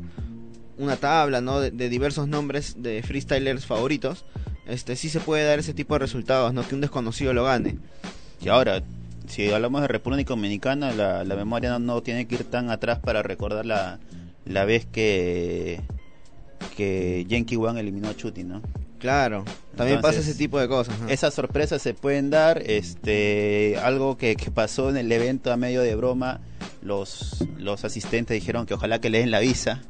una 0.78 0.96
tabla 0.96 1.40
¿no? 1.40 1.60
de, 1.60 1.88
diversos 1.88 2.28
nombres 2.28 2.82
de 2.82 3.02
freestylers 3.02 3.66
favoritos, 3.66 4.24
este 4.66 4.96
sí 4.96 5.10
se 5.10 5.20
puede 5.20 5.44
dar 5.44 5.58
ese 5.58 5.74
tipo 5.74 5.94
de 5.94 5.98
resultados, 5.98 6.54
no 6.54 6.66
que 6.66 6.74
un 6.74 6.80
desconocido 6.80 7.34
lo 7.34 7.44
gane. 7.44 7.76
Y 8.40 8.48
ahora, 8.48 8.82
si 9.26 9.52
hablamos 9.52 9.82
de 9.82 9.88
República 9.88 10.30
Dominicana, 10.30 10.92
la, 10.92 11.24
la 11.24 11.36
memoria 11.36 11.78
no, 11.78 12.02
tiene 12.02 12.26
que 12.26 12.36
ir 12.36 12.44
tan 12.44 12.70
atrás 12.70 12.98
para 13.00 13.22
recordar 13.22 13.66
la, 13.66 13.98
la 14.46 14.64
vez 14.64 14.86
que 14.86 15.82
que 16.74 17.24
Yankee 17.28 17.58
eliminó 17.76 18.08
a 18.08 18.16
Chuti, 18.16 18.44
¿no? 18.44 18.62
Claro, 19.04 19.44
también 19.76 20.00
pasa 20.00 20.20
ese 20.20 20.34
tipo 20.34 20.58
de 20.58 20.66
cosas. 20.66 20.94
Esas 21.10 21.34
sorpresas 21.34 21.82
se 21.82 21.92
pueden 21.92 22.30
dar. 22.30 22.62
Este, 22.64 23.76
algo 23.82 24.16
que, 24.16 24.34
pasó 24.54 24.88
en 24.88 24.96
el 24.96 25.12
evento 25.12 25.52
a 25.52 25.58
medio 25.58 25.82
de 25.82 25.94
broma, 25.94 26.40
los, 26.80 27.44
los 27.58 27.84
asistentes 27.84 28.34
dijeron 28.34 28.64
que 28.64 28.72
ojalá 28.72 29.02
que 29.02 29.10
le 29.10 29.18
den 29.18 29.30
la 29.30 29.40
visa. 29.40 29.82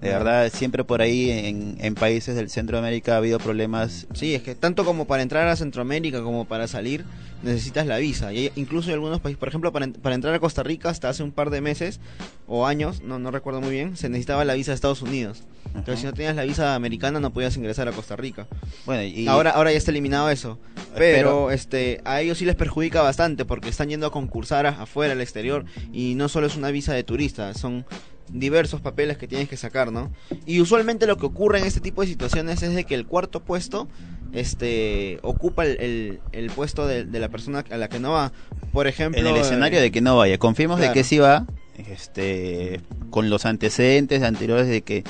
De 0.00 0.10
verdad, 0.10 0.50
siempre 0.52 0.84
por 0.84 1.02
ahí 1.02 1.30
en, 1.30 1.76
en, 1.80 1.94
países 1.94 2.36
del 2.36 2.50
Centroamérica 2.50 3.14
ha 3.14 3.16
habido 3.16 3.40
problemas. 3.40 4.06
Sí, 4.14 4.34
es 4.34 4.42
que 4.42 4.54
tanto 4.54 4.84
como 4.84 5.06
para 5.06 5.22
entrar 5.22 5.48
a 5.48 5.56
Centroamérica 5.56 6.22
como 6.22 6.44
para 6.44 6.68
salir, 6.68 7.04
necesitas 7.42 7.86
la 7.86 7.98
visa. 7.98 8.32
Y 8.32 8.52
incluso 8.54 8.90
en 8.90 8.94
algunos 8.94 9.20
países, 9.20 9.38
por 9.38 9.48
ejemplo, 9.48 9.72
para, 9.72 9.88
para, 9.88 10.14
entrar 10.14 10.34
a 10.34 10.38
Costa 10.38 10.62
Rica 10.62 10.88
hasta 10.88 11.08
hace 11.08 11.22
un 11.22 11.32
par 11.32 11.50
de 11.50 11.60
meses 11.60 11.98
o 12.46 12.66
años, 12.66 13.02
no, 13.02 13.18
no 13.18 13.32
recuerdo 13.32 13.60
muy 13.60 13.70
bien, 13.70 13.96
se 13.96 14.08
necesitaba 14.08 14.44
la 14.44 14.54
visa 14.54 14.70
de 14.70 14.76
Estados 14.76 15.02
Unidos. 15.02 15.42
Entonces, 15.74 16.00
si 16.00 16.06
no 16.06 16.12
tenías 16.12 16.34
la 16.34 16.44
visa 16.44 16.74
americana, 16.74 17.20
no 17.20 17.32
podías 17.32 17.56
ingresar 17.56 17.88
a 17.88 17.92
Costa 17.92 18.16
Rica. 18.16 18.46
Bueno, 18.86 19.02
y 19.02 19.26
ahora, 19.26 19.50
ahora 19.50 19.70
ya 19.70 19.78
está 19.78 19.90
eliminado 19.90 20.30
eso. 20.30 20.58
Pero, 20.96 21.50
este, 21.50 22.00
a 22.04 22.20
ellos 22.20 22.38
sí 22.38 22.44
les 22.44 22.56
perjudica 22.56 23.02
bastante 23.02 23.44
porque 23.44 23.68
están 23.68 23.88
yendo 23.88 24.06
a 24.06 24.12
concursar 24.12 24.66
afuera, 24.66 25.12
al 25.12 25.20
exterior, 25.20 25.64
y 25.92 26.14
no 26.14 26.28
solo 26.28 26.46
es 26.46 26.56
una 26.56 26.70
visa 26.70 26.94
de 26.94 27.04
turista, 27.04 27.52
son 27.54 27.84
diversos 28.32 28.80
papeles 28.80 29.16
que 29.18 29.28
tienes 29.28 29.48
que 29.48 29.56
sacar, 29.56 29.92
¿no? 29.92 30.10
Y 30.46 30.60
usualmente 30.60 31.06
lo 31.06 31.16
que 31.16 31.26
ocurre 31.26 31.58
en 31.58 31.64
este 31.64 31.80
tipo 31.80 32.02
de 32.02 32.08
situaciones 32.08 32.62
es 32.62 32.74
de 32.74 32.84
que 32.84 32.94
el 32.94 33.06
cuarto 33.06 33.44
puesto 33.44 33.88
este 34.32 35.18
ocupa 35.22 35.64
el, 35.64 36.20
el, 36.32 36.50
puesto 36.50 36.86
de, 36.86 37.04
la 37.06 37.28
persona 37.28 37.64
a 37.70 37.76
la 37.76 37.88
que 37.88 37.98
no 37.98 38.12
va. 38.12 38.32
Por 38.72 38.86
ejemplo, 38.86 39.20
en 39.20 39.26
el 39.26 39.36
escenario 39.36 39.80
de 39.80 39.90
que 39.90 40.00
no 40.00 40.16
vaya, 40.16 40.38
confiemos 40.38 40.80
de 40.80 40.92
que 40.92 41.04
sí 41.04 41.18
va, 41.18 41.46
este 41.78 42.80
con 43.10 43.30
los 43.30 43.46
antecedentes 43.46 44.22
anteriores 44.22 44.68
de 44.68 44.82
que 44.82 45.04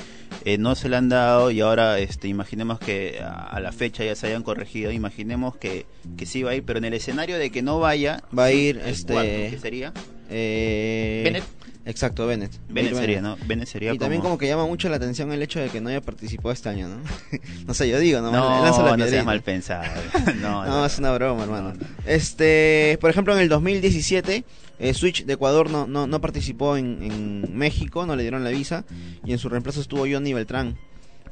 eh, 0.44 0.58
no 0.58 0.74
se 0.74 0.88
le 0.88 0.96
han 0.96 1.08
dado 1.08 1.50
y 1.50 1.60
ahora 1.60 1.98
este 1.98 2.28
imaginemos 2.28 2.78
que 2.78 3.20
a, 3.22 3.58
la 3.60 3.72
fecha 3.72 4.04
ya 4.04 4.14
se 4.14 4.28
hayan 4.28 4.42
corregido, 4.42 4.92
imaginemos 4.92 5.56
que, 5.56 5.86
que 6.16 6.26
sí 6.26 6.42
va 6.42 6.52
a 6.52 6.54
ir, 6.54 6.62
pero 6.64 6.78
en 6.78 6.84
el 6.84 6.94
escenario 6.94 7.38
de 7.38 7.50
que 7.50 7.62
no 7.62 7.80
vaya, 7.80 8.22
va 8.36 8.44
a 8.44 8.52
ir 8.52 8.80
este 8.84 9.58
sería? 9.58 9.92
Eh, 10.28 11.22
Bennett. 11.24 11.44
Exacto, 11.88 12.26
Bennett. 12.26 12.52
Bennett 12.68 12.94
sería, 12.94 13.22
¿no? 13.22 13.38
Bennett 13.46 13.66
sería 13.66 13.94
y 13.94 13.98
también 13.98 14.20
como 14.20 14.36
que 14.36 14.46
llama 14.46 14.66
mucho 14.66 14.90
la 14.90 14.96
atención 14.96 15.32
el 15.32 15.42
hecho 15.42 15.58
de 15.58 15.70
que 15.70 15.80
no 15.80 15.88
haya 15.88 16.02
participado 16.02 16.52
este 16.52 16.68
año, 16.68 16.86
¿no? 16.86 16.98
no 17.66 17.72
sé, 17.72 17.88
yo 17.88 17.98
digo, 17.98 18.20
no, 18.20 18.30
no, 18.30 18.62
lanzo 18.62 18.84
la 18.84 18.96
no 18.96 19.06
seas 19.06 19.24
mal 19.24 19.40
pensado. 19.40 19.84
no, 20.42 20.66
no, 20.66 20.84
es 20.84 20.98
una 20.98 21.12
broma, 21.12 21.44
hermano. 21.44 21.72
Este, 22.04 22.98
por 23.00 23.08
ejemplo, 23.08 23.32
en 23.34 23.40
el 23.40 23.48
2017 23.48 24.44
eh, 24.80 24.94
Switch 24.94 25.24
de 25.24 25.32
Ecuador 25.32 25.70
no, 25.70 25.86
no, 25.86 26.06
no 26.06 26.20
participó 26.20 26.76
en, 26.76 27.02
en, 27.02 27.56
México, 27.56 28.04
no 28.04 28.16
le 28.16 28.22
dieron 28.22 28.44
la 28.44 28.50
visa 28.50 28.84
y 29.24 29.32
en 29.32 29.38
su 29.38 29.48
reemplazo 29.48 29.80
estuvo 29.80 30.06
Johnny 30.08 30.34
Beltrán, 30.34 30.76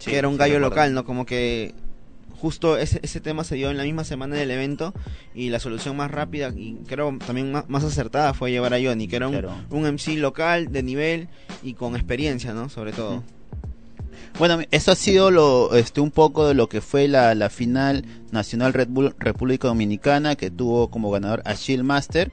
que 0.03 0.17
era 0.17 0.27
un 0.27 0.39
gallo 0.39 0.59
local, 0.59 0.95
¿no? 0.95 1.05
Como 1.05 1.27
que 1.27 1.75
justo 2.41 2.77
ese, 2.77 3.01
ese 3.03 3.21
tema 3.21 3.45
se 3.45 3.57
dio 3.57 3.71
en 3.71 3.77
la 3.77 3.85
misma 3.85 4.05
semana 4.05 4.37
del 4.37 4.51
evento 4.51 4.95
y 5.35 5.51
la 5.51 5.59
solución 5.59 5.97
más 5.97 6.11
rápida 6.11 6.53
y 6.55 6.77
creo 6.87 7.17
también 7.27 7.53
más, 7.53 7.85
acertada 7.85 8.35
fue 8.35 8.51
llevar 8.51 8.75
a 8.75 8.79
Johnny, 8.83 9.09
que 9.09 9.17
era 9.17 9.29
un, 9.29 9.47
un, 9.71 9.93
MC 9.95 10.17
local 10.17 10.73
de 10.73 10.83
nivel 10.83 11.29
y 11.63 11.75
con 11.75 11.95
experiencia, 11.95 12.53
¿no? 12.53 12.69
Sobre 12.69 12.93
todo. 12.93 13.23
Bueno, 14.39 14.61
eso 14.71 14.93
ha 14.93 14.97
sido 14.97 15.31
lo, 15.31 15.75
este, 15.75 16.01
un 16.01 16.11
poco 16.11 16.47
de 16.47 16.55
lo 16.55 16.69
que 16.69 16.81
fue 16.81 17.09
la, 17.09 17.35
la 17.35 17.49
final 17.49 18.05
nacional 18.33 18.75
Red 18.75 18.89
Bull 18.89 19.15
República 19.19 19.69
Dominicana 19.69 20.37
que 20.37 20.51
tuvo 20.51 20.91
como 20.91 21.11
ganador 21.11 21.43
a 21.45 21.55
Shield 21.55 21.85
Master. 21.85 22.31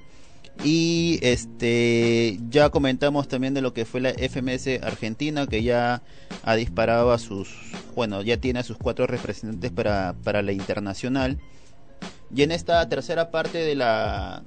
Y 0.63 1.19
este 1.23 2.37
ya 2.49 2.69
comentamos 2.69 3.27
también 3.27 3.53
de 3.53 3.61
lo 3.61 3.73
que 3.73 3.85
fue 3.85 4.01
la 4.01 4.11
FMS 4.11 4.83
Argentina, 4.83 5.47
que 5.47 5.63
ya 5.63 6.03
ha 6.43 6.55
disparado 6.55 7.11
a 7.11 7.19
sus, 7.19 7.49
bueno, 7.95 8.21
ya 8.21 8.37
tiene 8.37 8.59
a 8.59 8.63
sus 8.63 8.77
cuatro 8.77 9.07
representantes 9.07 9.71
para, 9.71 10.13
para 10.23 10.41
la 10.41 10.51
internacional. 10.51 11.39
Y 12.35 12.43
en 12.43 12.51
esta 12.51 12.87
tercera 12.89 13.31
parte 13.31 13.59
de 13.59 13.75
la 13.75 14.43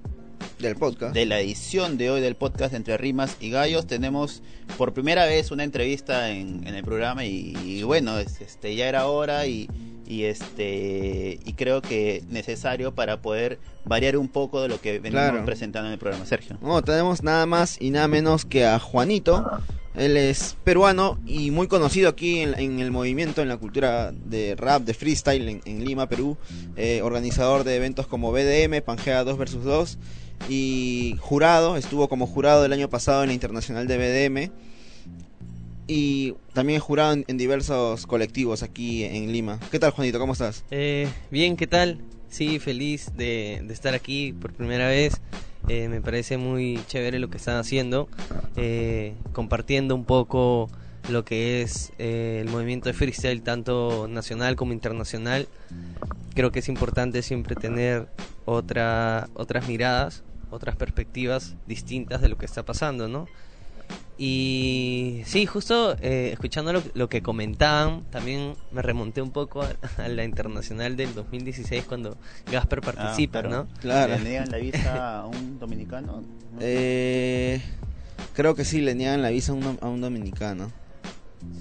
del 0.59 0.77
podcast. 0.77 1.15
de 1.15 1.27
la 1.27 1.41
edición 1.41 1.99
de 1.99 2.11
hoy 2.11 2.21
del 2.21 2.35
podcast 2.35 2.73
entre 2.73 2.97
rimas 2.97 3.37
y 3.41 3.51
gallos 3.51 3.87
tenemos 3.87 4.43
por 4.79 4.95
primera 4.95 5.27
vez 5.27 5.51
una 5.51 5.65
entrevista 5.65 6.31
en, 6.31 6.67
el 6.67 6.83
programa 6.83 7.25
y, 7.25 7.83
bueno 7.83 8.19
este 8.19 8.75
ya 8.75 8.89
era 8.89 9.07
hora 9.07 9.47
y 9.47 9.69
y 10.07 10.25
este 10.25 11.41
y 11.45 11.53
creo 11.55 11.83
que 11.83 12.23
necesario 12.29 12.95
para 12.95 13.21
poder 13.21 13.59
variar 13.85 14.17
un 14.17 14.29
poco 14.29 14.63
de 14.63 14.69
lo 14.69 14.81
que 14.81 14.99
venimos 14.99 15.45
presentando 15.45 15.89
en 15.89 15.95
el 15.95 15.99
programa. 15.99 16.25
Sergio. 16.25 16.57
No 16.63 16.81
tenemos 16.83 17.23
nada 17.23 17.45
más 17.45 17.77
y 17.81 17.91
nada 17.91 18.09
menos 18.09 18.45
que 18.45 18.65
a 18.65 18.79
Juanito 18.79 19.61
él 19.97 20.17
es 20.17 20.57
peruano 20.63 21.19
y 21.27 21.51
muy 21.51 21.69
conocido 21.69 22.09
aquí 22.09 22.41
en, 22.41 22.81
el 22.81 22.91
movimiento, 22.91 23.43
en 23.43 23.49
la 23.49 23.57
cultura 23.57 24.13
de 24.13 24.55
rap, 24.57 24.83
de 24.83 24.95
freestyle 24.95 25.61
en, 25.65 25.85
Lima, 25.85 26.09
Perú. 26.09 26.37
Eh, 26.77 27.01
organizador 27.03 27.65
de 27.65 27.77
eventos 27.77 28.07
como 28.07 28.31
BDM, 28.33 28.83
Pangea 28.83 29.25
2 29.25 29.39
vs 29.39 29.65
2 29.65 29.99
y 30.49 31.17
jurado, 31.21 31.77
estuvo 31.77 32.09
como 32.09 32.27
jurado 32.27 32.65
el 32.65 32.73
año 32.73 32.91
pasado 32.91 33.23
en 33.23 33.29
la 33.29 33.35
Internacional 33.35 33.87
de 33.87 33.97
BDM 33.97 34.53
y 35.87 36.35
también 36.53 36.81
jurado 36.81 37.17
en, 37.27 37.37
diversos 37.37 38.07
colectivos 38.07 38.63
aquí 38.63 39.05
en 39.05 39.33
Lima. 39.33 39.61
¿Qué 39.71 39.79
tal, 39.79 39.93
Juanito? 39.93 40.19
¿Cómo 40.19 40.33
estás? 40.33 40.65
Eh, 40.71 41.09
bien, 41.31 41.57
¿qué 41.57 41.67
tal? 41.67 42.01
Sí, 42.29 42.59
feliz 42.59 43.13
de, 43.17 43.65
estar 43.71 43.95
aquí 43.95 44.33
por 44.33 44.53
primera 44.53 44.89
vez. 44.89 45.21
Eh, 45.69 45.89
me 45.89 46.01
parece 46.01 46.37
muy 46.37 46.81
chévere 46.87 47.19
lo 47.19 47.29
que 47.29 47.39
están 47.39 47.57
haciendo, 47.57 48.09
eh, 48.57 49.15
compartiendo 49.33 49.95
un 49.95 50.05
poco 50.05 50.71
lo 51.09 51.25
que 51.25 51.63
es 51.63 51.93
el 51.99 52.49
movimiento 52.49 52.89
de 52.89 52.93
freestyle, 52.93 53.43
tanto 53.43 54.07
nacional 54.09 54.57
como 54.57 54.73
internacional. 54.73 55.49
Creo 56.35 56.53
que 56.53 56.61
es 56.61 56.69
importante 56.69 57.23
siempre 57.23 57.57
tener 57.57 58.09
otra, 58.45 59.29
otras 59.35 59.69
miradas, 59.69 60.23
otras 60.51 60.77
perspectivas 60.77 61.57
distintas 61.67 62.21
de 62.21 62.29
lo 62.29 62.39
que 62.39 62.47
está 62.47 62.65
pasando, 62.65 63.09
¿no? 63.09 63.27
Y 64.19 65.23
sí, 65.27 65.45
justo 65.45 65.97
eh, 66.01 66.31
escuchando 66.33 66.73
lo, 66.95 67.09
que 67.09 67.21
comentaban, 67.21 68.05
también 68.11 68.55
me 68.71 68.81
remonté 68.81 69.21
un 69.21 69.31
poco 69.31 69.63
a, 69.63 70.09
la 70.09 70.25
internacional 70.25 70.97
del 70.97 71.15
2016 71.15 71.85
cuando 71.85 72.17
Gasper 72.51 72.81
ah, 72.83 72.93
participa, 72.93 73.43
¿no? 73.43 73.67
Claro. 73.81 74.17
¿Le 74.17 74.25
niegan 74.25 74.51
la 74.51 74.59
visa 74.59 75.21
a 75.21 75.27
un 75.27 75.59
dominicano? 75.59 76.23
Eh, 76.59 77.61
creo 78.33 78.55
que 78.55 78.65
sí, 78.65 78.81
le 78.81 78.95
niegan 78.95 79.21
la 79.21 79.29
visa 79.29 79.53
a 79.53 79.55
un, 79.55 79.79
a 79.83 79.89
un 79.89 80.01
dominicano. 80.01 80.73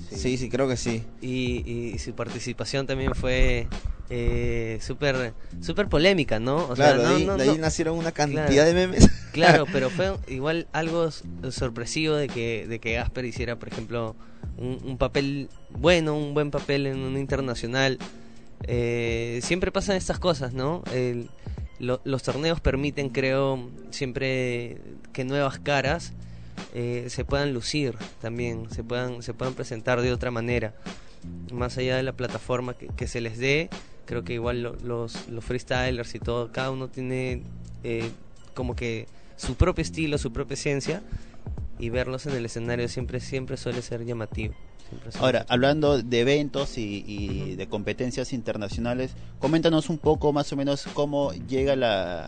Sí. 0.09 0.38
sí, 0.38 0.50
creo 0.50 0.67
que 0.67 0.77
sí. 0.77 1.03
Y, 1.21 1.97
su 2.00 2.13
participación 2.13 2.88
también 2.88 3.13
fue 3.13 3.67
eh, 4.09 4.79
súper 4.81 5.33
super 5.62 5.88
polémica, 5.88 6.39
¿no? 6.39 6.69
claro, 6.69 7.03
de, 7.03 7.43
ahí, 7.43 7.57
nacieron 7.57 7.97
una 7.97 8.12
cantidad 8.12 8.65
de 8.65 8.74
memes. 8.74 9.09
Claro, 9.31 9.65
pero 9.74 9.89
fue 9.89 10.15
igual 10.29 10.67
algo 10.71 11.09
sorpresivo 11.12 12.15
de 12.15 12.29
que, 12.29 12.65
de 12.69 12.79
que 12.79 12.93
Gasper 12.93 13.25
hiciera, 13.25 13.57
por 13.57 13.67
ejemplo, 13.67 14.15
un, 14.57 14.97
papel 14.97 15.50
bueno, 15.71 16.17
un 16.17 16.33
buen 16.33 16.51
papel 16.51 16.88
en 16.88 17.00
un 17.00 17.17
internacional. 17.17 18.00
Eh, 18.63 19.41
siempre 19.43 19.74
pasan 19.74 19.97
estas 19.97 20.19
cosas, 20.19 20.53
¿no? 20.53 20.83
los 21.79 22.24
torneos 22.24 22.62
permiten, 22.62 23.09
creo, 23.09 23.69
siempre 23.91 24.77
que 25.12 25.25
nuevas 25.25 25.59
caras 25.59 26.13
eh, 26.74 27.05
se 27.09 27.25
puedan 27.25 27.53
lucir 27.53 27.95
también, 28.21 28.69
se 28.69 28.83
puedan, 28.83 29.21
se 29.24 29.33
puedan 29.33 29.53
presentar 29.53 30.01
de 30.01 30.12
otra 30.12 30.31
manera. 30.31 30.74
Más 31.51 31.77
allá 31.77 31.95
de 31.97 32.03
la 32.03 32.13
plataforma 32.13 32.75
que, 32.75 33.07
se 33.07 33.21
les 33.21 33.38
dé, 33.38 33.69
creo 34.05 34.24
que 34.24 34.33
igual 34.33 34.62
los, 34.62 35.27
los 35.27 35.43
freestylers 35.43 36.15
y 36.15 36.19
todo, 36.19 36.51
cada 36.51 36.71
uno 36.71 36.88
tiene 36.88 37.43
eh, 37.83 38.09
como 38.53 38.75
que 38.75 39.07
su 39.35 39.55
propio 39.55 39.81
estilo, 39.81 40.17
su 40.17 40.31
propia 40.31 40.53
esencia 40.53 41.01
y 41.77 41.89
verlos 41.89 42.25
en 42.25 42.33
el 42.33 42.45
escenario 42.45 42.88
siempre 42.88 43.19
siempre 43.19 43.57
suele 43.57 43.81
ser 43.81 44.05
llamativo. 44.05 44.53
Ahora, 45.19 45.45
hablando 45.50 46.01
de 46.01 46.19
eventos 46.19 46.77
y, 46.77 47.55
de 47.55 47.67
competencias 47.67 48.33
internacionales, 48.33 49.15
coméntanos 49.39 49.89
un 49.89 49.97
poco 49.97 50.31
más 50.31 50.51
o 50.53 50.55
menos 50.55 50.88
cómo 50.93 51.31
llega 51.33 51.75
la, 51.75 52.27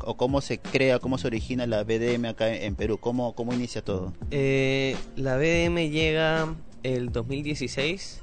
o 0.00 0.16
cómo 0.16 0.40
se 0.40 0.58
crea, 0.58 0.98
cómo 0.98 1.18
se 1.18 1.28
origina 1.28 1.66
la 1.66 1.84
BDM 1.84 2.26
acá 2.26 2.52
en 2.52 2.74
Perú, 2.74 2.98
cómo, 2.98 3.34
cómo 3.34 3.54
inicia 3.54 3.82
todo. 3.82 4.12
Eh, 4.30 4.96
la 5.16 5.36
BDM 5.36 5.90
llega 5.90 6.54
el 6.82 7.12
2016. 7.12 8.22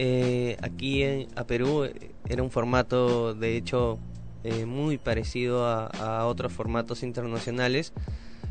Eh, 0.00 0.56
aquí 0.62 1.02
en, 1.02 1.26
a 1.34 1.44
Perú 1.44 1.90
era 2.28 2.40
un 2.40 2.52
formato, 2.52 3.34
de 3.34 3.56
hecho, 3.56 3.98
eh, 4.44 4.64
muy 4.64 4.96
parecido 4.96 5.66
a, 5.66 6.24
otros 6.26 6.52
formatos 6.52 7.02
internacionales. 7.02 7.92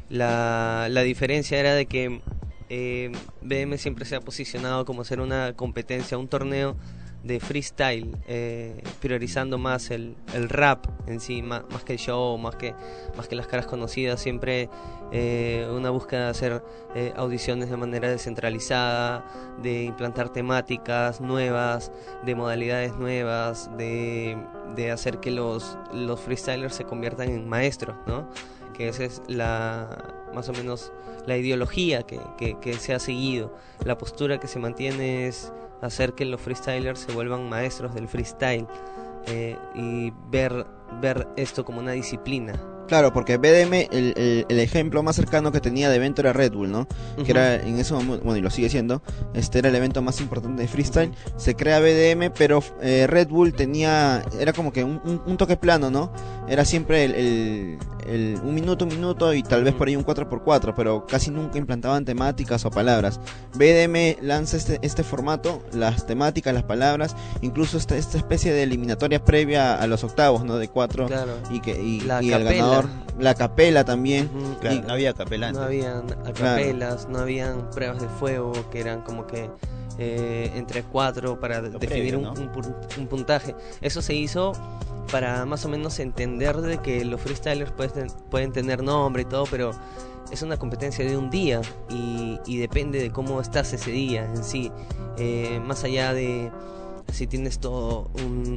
La, 0.09 0.87
la 0.91 1.03
diferencia 1.03 1.57
era 1.57 1.73
de 1.73 1.85
que 1.85 2.21
eh, 2.67 3.13
BM 3.41 3.77
siempre 3.77 4.03
se 4.03 4.17
ha 4.17 4.19
posicionado 4.19 4.83
como 4.83 5.05
ser 5.05 5.21
una 5.21 5.53
competencia, 5.53 6.17
un 6.17 6.27
torneo 6.27 6.75
de 7.27 7.39
freestyle, 7.39 8.15
eh, 8.27 8.81
priorizando 9.01 9.57
más 9.57 9.91
el, 9.91 10.15
el, 10.33 10.49
rap 10.49 10.85
en 11.07 11.19
sí, 11.19 11.41
más, 11.41 11.63
que 11.85 11.93
el 11.93 11.99
show, 11.99 12.37
más 12.37 12.55
que, 12.55 12.73
más 13.15 13.27
que 13.27 13.35
las 13.35 13.47
caras 13.47 13.67
conocidas, 13.67 14.21
siempre 14.21 14.69
eh, 15.11 15.67
una 15.71 15.89
búsqueda 15.89 16.25
de 16.25 16.29
hacer 16.29 16.63
eh, 16.95 17.13
audiciones 17.15 17.69
de 17.69 17.77
manera 17.77 18.09
descentralizada, 18.09 19.25
de 19.61 19.83
implantar 19.83 20.29
temáticas 20.29 21.21
nuevas, 21.21 21.91
de 22.25 22.35
modalidades 22.35 22.95
nuevas, 22.95 23.69
de, 23.77 24.37
de 24.75 24.91
hacer 24.91 25.19
que 25.19 25.31
los, 25.31 25.77
los 25.93 26.19
freestylers 26.21 26.75
se 26.75 26.85
conviertan 26.85 27.29
en 27.29 27.47
maestros, 27.47 27.95
¿no? 28.07 28.27
que 28.73 28.89
esa 28.89 29.03
es 29.03 29.21
la 29.27 30.16
más 30.33 30.49
o 30.49 30.53
menos 30.53 30.91
la 31.25 31.37
ideología 31.37 32.03
que, 32.03 32.19
que, 32.37 32.73
se 32.73 32.93
ha 32.93 32.99
seguido. 32.99 33.53
La 33.83 33.97
postura 33.97 34.39
que 34.39 34.47
se 34.47 34.59
mantiene 34.59 35.27
es 35.27 35.51
hacer 35.81 36.13
que 36.13 36.25
los 36.25 36.41
freestylers 36.41 36.99
se 36.99 37.11
vuelvan 37.11 37.49
maestros 37.49 37.93
del 37.93 38.07
freestyle 38.07 38.67
eh, 39.27 39.57
y 39.75 40.11
ver, 40.29 40.65
ver 41.01 41.27
esto 41.35 41.65
como 41.65 41.79
una 41.79 41.91
disciplina 41.91 42.76
Claro, 42.87 43.11
porque 43.11 43.37
BDM, 43.37 43.87
el, 43.91 44.45
el, 44.47 44.59
ejemplo 44.59 45.03
más 45.03 45.17
cercano 45.17 45.51
que 45.51 45.59
tenía 45.59 45.89
de 45.89 45.97
evento 45.97 46.21
era 46.21 46.31
Red 46.31 46.53
Bull, 46.53 46.71
¿no? 46.71 46.87
Que 47.23 47.31
era 47.31 47.55
en 47.55 47.79
eso, 47.79 47.97
bueno, 47.97 48.37
y 48.37 48.41
lo 48.41 48.49
sigue 48.49 48.69
siendo, 48.69 49.01
este 49.33 49.59
era 49.59 49.69
el 49.69 49.75
evento 49.75 50.01
más 50.01 50.21
importante 50.21 50.61
de 50.61 50.67
freestyle. 50.67 51.11
Se 51.35 51.55
crea 51.55 51.79
BDM, 51.79 52.31
pero 52.37 52.63
eh, 52.81 53.05
Red 53.07 53.27
Bull 53.27 53.53
tenía, 53.53 54.23
era 54.39 54.53
como 54.53 54.71
que 54.71 54.83
un, 54.83 55.01
un, 55.03 55.37
toque 55.37 55.57
plano, 55.57 55.91
¿no? 55.91 56.11
Era 56.47 56.63
siempre 56.63 57.03
el, 57.03 57.77
el, 58.07 58.39
un 58.41 58.55
minuto, 58.55 58.85
un 58.85 58.91
minuto 58.91 59.33
y 59.33 59.43
tal 59.43 59.65
vez 59.65 59.73
por 59.73 59.89
ahí 59.89 59.95
un 59.95 60.05
4x4, 60.05 60.73
pero 60.75 61.05
casi 61.05 61.29
nunca 61.29 61.57
implantaban 61.57 62.05
temáticas 62.05 62.63
o 62.65 62.71
palabras. 62.71 63.19
BDM 63.55 64.23
lanza 64.25 64.55
este, 64.55 64.79
este 64.81 65.03
formato, 65.03 65.61
las 65.73 66.05
temáticas, 66.05 66.53
las 66.53 66.63
palabras, 66.63 67.15
incluso 67.41 67.77
esta, 67.77 67.97
esta 67.97 68.17
especie 68.17 68.53
de 68.53 68.63
eliminatoria 68.63 69.23
previa 69.23 69.75
a 69.75 69.87
los 69.87 70.05
octavos, 70.05 70.45
¿no? 70.45 70.57
De 70.57 70.69
4 70.69 71.07
y, 71.51 71.59
que, 71.59 71.71
y, 71.81 72.01
y 72.21 72.31
el 72.31 72.43
ganador 72.43 72.76
la 73.19 73.35
capela 73.35 73.83
también. 73.83 74.29
no 74.33 74.93
había 74.93 75.13
capela. 75.13 75.51
No 75.51 75.61
habían 75.61 76.07
capelas, 76.33 77.07
no 77.07 77.19
habían 77.19 77.69
pruebas 77.71 78.01
de 78.01 78.07
fuego 78.07 78.53
que 78.71 78.79
eran 78.79 79.01
como 79.01 79.25
que 79.27 79.49
eh, 79.99 80.51
entre 80.55 80.83
cuatro 80.83 81.39
para 81.39 81.61
definir 81.61 82.15
un, 82.15 83.07
puntaje. 83.09 83.55
Eso 83.81 84.01
se 84.01 84.13
hizo 84.13 84.53
para 85.11 85.45
más 85.45 85.65
o 85.65 85.69
menos 85.69 85.99
entender 85.99 86.57
de 86.57 86.79
que 86.79 87.03
los 87.05 87.21
freestylers 87.21 87.71
pueden, 87.71 88.07
pueden 88.29 88.51
tener 88.51 88.83
nombre 88.83 89.23
y 89.23 89.25
todo, 89.25 89.45
pero 89.49 89.71
es 90.31 90.41
una 90.41 90.57
competencia 90.57 91.05
de 91.05 91.17
un 91.17 91.29
día 91.29 91.61
y, 91.89 92.57
depende 92.59 92.99
de 92.99 93.11
cómo 93.11 93.41
estás 93.41 93.73
ese 93.73 93.91
día 93.91 94.25
en 94.25 94.43
sí. 94.43 94.71
Eh, 95.17 95.59
más 95.65 95.83
allá 95.83 96.13
de 96.13 96.51
si 97.11 97.27
tienes 97.27 97.59
todo 97.59 98.09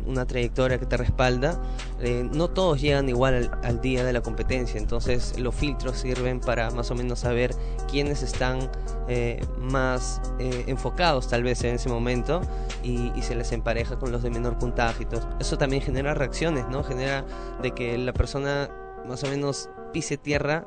una 0.07 0.27
trayectoria 0.27 0.79
que 0.79 0.87
te 0.87 0.97
respalda, 0.97 1.61
eh, 2.01 2.29
no 2.33 2.49
todos 2.49 2.81
llegan 2.81 3.09
igual 3.09 3.51
al, 3.63 3.81
día 3.81 4.05
de 4.05 4.13
la 4.13 4.21
competencia, 4.21 4.79
entonces 4.79 5.39
los 5.39 5.55
filtros 5.55 5.99
sirven 5.99 6.41
para 6.41 6.71
más 6.71 6.91
o 6.91 6.95
menos 6.95 7.21
saber 7.21 7.55
quiénes 7.91 8.23
están 8.23 8.71
eh, 9.09 9.45
más 9.59 10.21
enfocados 10.39 11.29
tal 11.29 11.43
vez 11.43 11.63
en 11.65 11.77
ese 11.77 11.89
momento 11.89 12.41
y, 12.83 13.11
se 13.23 13.35
les 13.35 13.53
empareja 13.53 13.99
con 13.99 14.11
los 14.11 14.23
de 14.23 14.31
menor 14.31 14.59
puntaje. 14.59 15.07
Eso 15.39 15.59
también 15.59 15.83
genera 15.83 16.15
reacciones, 16.15 16.67
¿no? 16.69 16.83
Genera 16.83 17.25
de 17.63 17.73
que 17.73 17.97
la 17.99 18.13
persona 18.13 18.71
más 19.07 19.23
o 19.25 19.29
menos 19.29 19.69
pise 19.93 20.17
tierra 20.17 20.67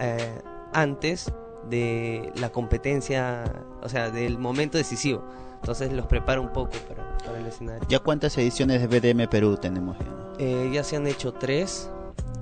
eh, 0.00 0.40
antes 0.72 1.32
de 1.68 2.32
la 2.36 2.50
competencia, 2.50 3.44
o 3.82 3.88
sea, 3.88 4.10
del 4.10 4.38
momento 4.38 4.78
decisivo. 4.78 5.24
Entonces 5.60 5.92
los 5.92 6.06
preparo 6.06 6.42
un 6.42 6.52
poco 6.52 6.72
para, 6.88 7.38
el 7.38 7.46
escenario. 7.46 7.86
¿Ya 7.88 7.98
cuántas 7.98 8.36
ediciones 8.38 8.80
de 8.80 8.86
BDM 9.00 9.28
Perú 9.28 9.56
tenemos? 9.56 9.96
Eh, 10.38 10.70
ya 10.72 10.84
se 10.84 10.96
han 10.96 11.06
hecho 11.06 11.32
tres. 11.32 11.90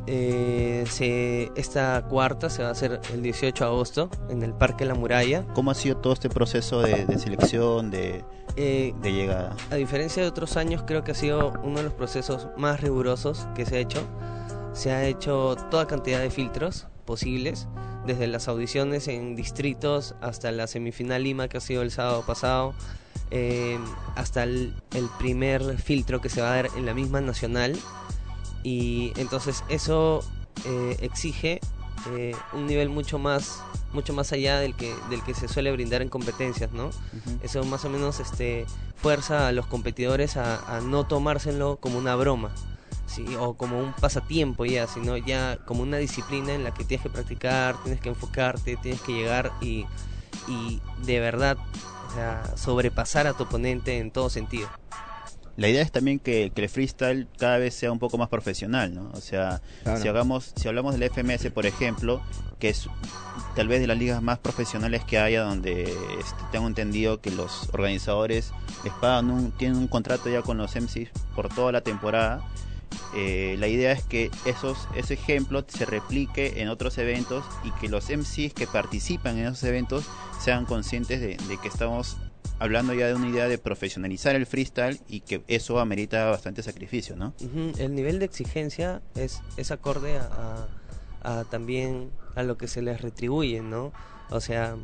Eh, 0.07 0.85
se, 0.91 1.51
esta 1.57 2.05
cuarta 2.09 2.51
se 2.51 2.63
va 2.63 2.69
a 2.69 2.73
hacer 2.73 3.01
el 3.13 3.23
18 3.23 3.65
de 3.65 3.71
agosto 3.71 4.11
en 4.29 4.43
el 4.43 4.53
Parque 4.53 4.85
La 4.85 4.95
Muralla. 4.95 5.47
¿Cómo 5.55 5.71
ha 5.71 5.75
sido 5.75 5.97
todo 5.97 6.13
este 6.13 6.29
proceso 6.29 6.83
de, 6.83 7.07
selección, 7.19 7.91
de, 7.91 8.23
de 8.57 9.13
llegada? 9.13 9.57
A 9.71 9.77
diferencia 9.77 10.23
de 10.23 10.29
otros 10.29 10.59
años, 10.59 10.85
creo 10.87 11.05
que 11.05 11.13
ha 11.13 11.15
sido 11.15 11.55
uno 11.63 11.79
de 11.79 11.85
los 11.85 11.95
procesos 11.95 12.49
más 12.59 12.81
rigurosos 12.83 13.47
que 13.55 13.65
se 13.65 13.77
ha 13.77 13.81
hecho. 13.81 14.03
Se 14.75 14.93
ha 14.93 15.07
hecho 15.07 15.57
toda 15.71 15.87
cantidad 15.87 16.21
de 16.21 16.31
filtros 16.31 16.89
posibles, 17.07 17.69
desde 18.07 18.27
las 18.27 18.49
audiciones 18.49 19.09
en 19.09 19.35
distritos 19.37 20.15
hasta 20.21 20.53
la 20.53 20.67
semifinal 20.67 21.23
Lima 21.23 21.49
que 21.49 21.57
ha 21.57 21.61
sido 21.61 21.83
el 21.83 21.91
sábado 21.91 22.23
pasado, 22.27 22.75
eh, 23.31 23.79
hasta 24.15 24.45
el, 24.45 24.75
primer 25.19 25.79
filtro 25.79 26.21
que 26.21 26.29
se 26.29 26.41
va 26.41 26.53
a 26.53 26.57
dar 26.57 26.71
en 26.77 26.87
la 26.87 26.95
misma 26.95 27.21
nacional. 27.21 27.77
Y 28.63 29.13
entonces 29.17 29.65
eso 29.69 30.25
eh, 30.65 30.97
exige 31.01 31.61
eh, 32.11 32.35
un 32.53 32.67
nivel 32.67 32.89
mucho 32.89 33.19
más 33.19 33.63
mucho 33.93 34.13
más 34.13 34.33
allá 34.33 34.59
del 34.59 34.75
que 34.75 34.93
del 35.09 35.23
que 35.23 35.35
se 35.35 35.47
suele 35.47 35.71
brindar 35.71 36.03
en 36.03 36.09
competencias 36.09 36.73
no 36.73 36.91
eso 37.45 37.63
más 37.63 37.85
o 37.85 37.89
menos 37.89 38.19
este 38.19 38.67
fuerza 38.97 39.47
a 39.47 39.53
los 39.53 39.67
competidores 39.67 40.37
a, 40.37 40.77
a 40.77 40.81
no 40.81 41.05
tomárselo 41.07 41.77
como 41.77 41.99
una 41.99 42.17
broma 42.17 42.53
o 43.39 43.55
como 43.55 43.79
un 43.79 43.93
pasatiempo 43.93 44.65
ya, 44.65 44.87
sino 44.87 45.17
ya 45.17 45.59
como 45.65 45.83
una 45.83 45.99
disciplina 45.99 46.55
en 46.55 46.65
la 46.65 46.73
que 46.73 46.85
tienes 46.85 47.03
que 47.03 47.11
practicar, 47.11 47.77
tienes 47.83 48.01
que 48.01 48.09
enfocarte, 48.09 48.77
tienes 48.77 49.01
que 49.03 49.13
llegar 49.13 49.53
y, 49.61 49.87
y 50.49 50.81
de 51.05 51.21
verdad 51.21 51.57
sobrepasar 52.57 53.27
a 53.27 53.35
tu 53.35 53.45
oponente 53.45 53.99
en 53.99 54.11
todo 54.11 54.31
sentido. 54.31 54.69
La 55.57 55.69
idea 55.69 55.83
es 55.83 55.93
también 55.93 56.19
que, 56.19 56.51
el 56.55 56.69
freestyle 56.69 57.29
cada 57.39 57.59
vez 57.59 57.75
sea 57.75 57.93
un 57.93 58.01
poco 58.01 58.19
más 58.19 58.29
profesional, 58.29 58.93
¿no? 58.93 59.11
O 59.15 59.21
sea, 59.21 59.63
si 60.01 60.09
hagamos, 60.09 60.53
si 60.57 60.67
hablamos 60.67 60.99
del 60.99 61.09
FMS, 61.09 61.51
por 61.53 61.65
ejemplo, 61.65 62.23
que 62.59 62.71
es 62.71 62.89
tal 63.55 63.69
vez 63.69 63.81
de 63.81 63.87
las 63.87 63.97
ligas 63.97 64.21
más 64.21 64.41
profesionales 64.41 65.05
que 65.05 65.19
haya, 65.19 65.43
donde 65.43 65.83
este, 65.83 66.43
tengo 66.51 66.67
entendido 66.67 67.21
que 67.21 67.31
los 67.31 67.69
organizadores 67.73 68.53
les 68.83 68.93
pagan 68.95 69.31
un, 69.31 69.53
tienen 69.53 69.79
un 69.79 69.87
contrato 69.87 70.29
ya 70.29 70.43
con 70.43 70.59
los 70.59 70.75
MCs 70.75 71.11
por 71.37 71.55
toda 71.55 71.71
la 71.71 71.83
temporada 71.83 72.43
eh, 73.15 73.57
la 73.59 73.69
idea 73.69 73.93
es 73.93 74.03
que 74.03 74.31
esos, 74.45 74.89
ese 74.95 75.15
ejemplo 75.15 75.65
se 75.69 75.85
replique 75.85 76.61
en 76.61 76.69
otros 76.69 76.99
eventos 76.99 77.45
y 77.63 77.71
que 77.73 77.89
los 77.89 78.11
MCs 78.11 78.55
que 78.55 78.67
participan 78.67 79.39
en 79.39 79.47
esos 79.47 79.63
eventos 79.65 80.05
sean 80.41 80.65
conscientes 80.65 81.21
de, 81.21 81.37
que 81.63 81.69
estamos 81.69 82.17
hablando 82.59 82.93
ya 82.93 83.07
de 83.07 83.15
una 83.15 83.29
idea 83.29 83.49
de 83.49 83.59
profesionalizar 83.59 84.35
el 84.35 84.47
freestyle 84.47 85.01
y 85.09 85.21
que 85.21 85.45
eso 85.49 85.79
amerita 85.79 86.25
bastante 86.27 86.63
sacrificio, 86.63 87.17
¿no? 87.17 87.35
El 87.79 87.95
nivel 87.95 88.19
de 88.19 88.25
exigencia 88.25 89.01
es, 89.15 89.43
es 89.57 89.71
acorde 89.71 90.19
a, 91.23 91.45
también 91.51 92.11
a 92.35 92.43
lo 92.43 92.59
que 92.59 92.69
se 92.69 92.83
les 92.83 93.01
retribuye, 93.01 93.61
¿no? 93.61 93.93
O 94.31 94.41
sea, 94.41 94.77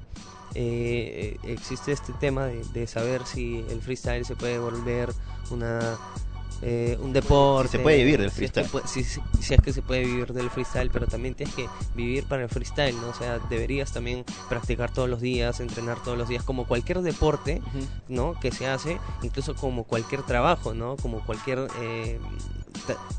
eh, 0.54 1.36
existe 1.42 1.92
este 1.92 2.12
tema 2.12 2.46
de 2.46 2.86
saber 2.86 3.26
si 3.26 3.64
el 3.68 3.82
freestyle 3.82 4.24
se 4.24 4.36
puede 4.36 4.58
volver 4.58 5.10
una 5.50 5.98
eh, 6.62 6.98
un 7.00 7.12
deporte. 7.12 7.72
se 7.72 7.78
puede 7.78 7.98
vivir 7.98 8.20
del 8.20 8.30
freestyle. 8.30 8.66
Si 8.86 9.00
es, 9.00 9.18
que, 9.18 9.42
si, 9.42 9.54
es 9.54 9.60
que 9.60 9.72
se 9.72 9.82
puede 9.82 10.04
vivir 10.04 10.32
del 10.32 10.50
freestyle, 10.50 10.90
pero 10.90 11.06
también 11.06 11.34
tienes 11.34 11.54
que 11.54 11.68
vivir 11.94 12.24
para 12.24 12.42
el 12.42 12.48
freestyle, 12.48 12.96
¿no? 13.00 13.08
O 13.08 13.14
sea, 13.14 13.38
deberías 13.50 13.92
también 13.92 14.24
practicar 14.48 14.92
todos 14.92 15.08
los 15.08 15.20
días, 15.20 15.60
entrenar 15.60 16.02
todos 16.02 16.18
los 16.18 16.28
días, 16.28 16.42
como 16.42 16.66
cualquier 16.66 17.00
deporte, 17.02 17.62
¿no? 18.08 18.38
Que 18.40 18.52
se 18.52 18.66
hace, 18.66 18.98
incluso 19.22 19.54
como 19.54 19.84
cualquier 19.84 20.22
trabajo, 20.22 20.74
¿no? 20.74 20.96
Como 20.96 21.24
cualquier... 21.24 21.68
Eh, 21.80 22.18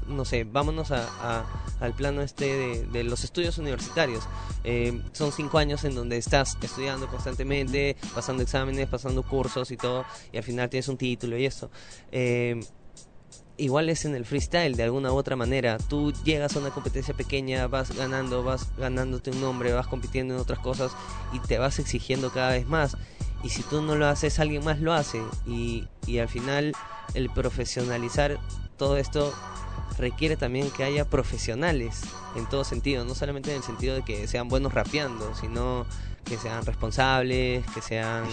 no 0.07 0.25
sé, 0.25 0.43
vámonos 0.43 0.91
a, 0.91 1.45
al 1.79 1.93
plano 1.93 2.21
este 2.21 2.85
de, 2.91 3.03
los 3.03 3.23
estudios 3.23 3.57
universitarios. 3.57 4.23
Eh, 4.63 5.01
son 5.13 5.31
cinco 5.31 5.57
años 5.57 5.83
en 5.83 5.95
donde 5.95 6.17
estás 6.17 6.57
estudiando 6.61 7.07
constantemente, 7.07 7.95
pasando 8.13 8.43
exámenes, 8.43 8.87
pasando 8.87 9.23
cursos 9.23 9.71
y 9.71 9.77
todo, 9.77 10.05
y 10.31 10.37
al 10.37 10.43
final 10.43 10.69
tienes 10.69 10.87
un 10.87 10.97
título 10.97 11.37
y 11.37 11.45
eso. 11.45 11.69
Eh, 12.11 12.59
igual 13.61 13.89
es 13.89 14.05
en 14.05 14.15
el 14.15 14.25
freestyle 14.25 14.75
de 14.75 14.83
alguna 14.83 15.13
u 15.13 15.15
otra 15.15 15.35
manera. 15.35 15.77
Tú 15.77 16.11
llegas 16.23 16.55
a 16.55 16.59
una 16.59 16.71
competencia 16.71 17.13
pequeña, 17.13 17.67
vas 17.67 17.95
ganando, 17.95 18.43
vas 18.43 18.75
ganándote 18.77 19.29
un 19.29 19.39
nombre, 19.39 19.71
vas 19.71 19.87
compitiendo 19.87 20.33
en 20.33 20.39
otras 20.39 20.59
cosas 20.59 20.93
y 21.31 21.39
te 21.39 21.59
vas 21.59 21.77
exigiendo 21.77 22.31
cada 22.31 22.51
vez 22.51 22.67
más. 22.67 22.97
Y 23.43 23.49
si 23.49 23.61
tú 23.63 23.81
no 23.81 23.95
lo 23.95 24.07
haces, 24.07 24.39
alguien 24.39 24.63
más 24.63 24.79
lo 24.79 24.93
hace. 24.93 25.21
Y, 25.45 25.87
al 26.19 26.27
final 26.27 26.73
el 27.13 27.29
profesionalizar 27.29 28.39
todo 28.77 28.97
esto 28.97 29.33
requiere 29.97 30.37
también 30.37 30.71
que 30.71 30.83
haya 30.83 31.07
profesionales 31.09 32.01
en 32.35 32.47
todo 32.47 32.63
sentido, 32.63 33.05
no 33.05 33.13
solamente 33.13 33.51
en 33.51 33.57
el 33.57 33.63
sentido 33.63 33.95
de 33.95 34.01
que 34.03 34.27
sean 34.27 34.47
buenos 34.47 34.73
rapeando, 34.73 35.35
sino 35.35 35.85
que 36.23 36.37
sean 36.37 36.65
responsables, 36.65 37.65
que 37.73 37.81
sean 37.81 38.25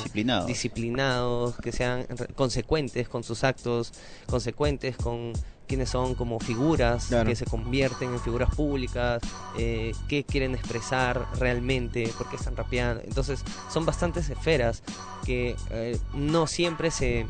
disciplinados, 0.47 1.57
que 1.57 1.73
sean 1.73 2.07
consecuentes 2.35 3.09
con 3.09 3.25
sus 3.25 3.45
actos, 3.45 3.93
consecuentes 4.27 4.97
con 4.97 5.33
quienes 5.69 5.91
son 5.91 6.15
como 6.15 6.41
figuras 6.41 7.11
que 7.27 7.37
se 7.37 7.45
convierten 7.45 8.13
en 8.13 8.21
figuras 8.21 8.53
públicas, 8.55 9.23
eh, 9.59 9.93
qué 10.09 10.25
quieren 10.25 10.55
expresar 10.55 11.27
realmente, 11.39 12.11
por 12.17 12.29
qué 12.29 12.37
están 12.37 12.57
rapeando. 12.57 13.03
Entonces 13.05 13.45
son 13.71 13.85
bastantes 13.85 14.29
esferas 14.31 14.83
que 15.25 15.55
eh, 15.71 15.99
no 16.15 16.47
siempre 16.47 16.91
se, 16.91 17.27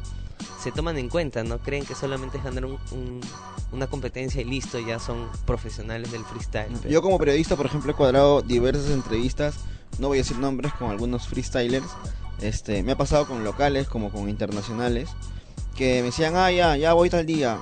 se 0.62 0.71
toman 0.71 0.97
en 0.99 1.09
cuenta, 1.09 1.42
no 1.42 1.59
creen 1.59 1.85
que 1.85 1.94
solamente 1.94 2.38
es 2.38 2.44
ganar 2.44 2.64
una 3.73 3.87
competencia 3.88 4.40
y 4.40 4.44
listo, 4.44 4.79
ya 4.79 4.99
son 5.01 5.29
profesionales 5.44 6.12
del 6.12 6.25
freestyle. 6.25 6.73
Yo 6.88 7.03
como 7.03 7.18
periodista, 7.18 7.57
por 7.57 7.66
ejemplo, 7.66 7.90
he 7.90 7.94
cuadrado 7.94 8.40
diversas 8.40 8.90
entrevistas 8.90 9.57
no 9.98 10.09
voy 10.09 10.18
a 10.18 10.22
decir 10.22 10.38
nombres, 10.38 10.72
con 10.74 10.90
algunos 10.90 11.27
freestylers. 11.29 11.88
Este, 12.40 12.83
me 12.83 12.92
ha 12.92 12.96
pasado 12.96 13.27
con 13.27 13.42
locales 13.42 13.88
como 13.88 14.11
con 14.11 14.29
internacionales 14.29 15.11
que 15.77 16.01
me 16.01 16.07
decían, 16.07 16.35
ah, 16.37 16.51
ya, 16.51 16.77
ya 16.77 16.92
voy 16.92 17.09
tal 17.09 17.24
día. 17.24 17.59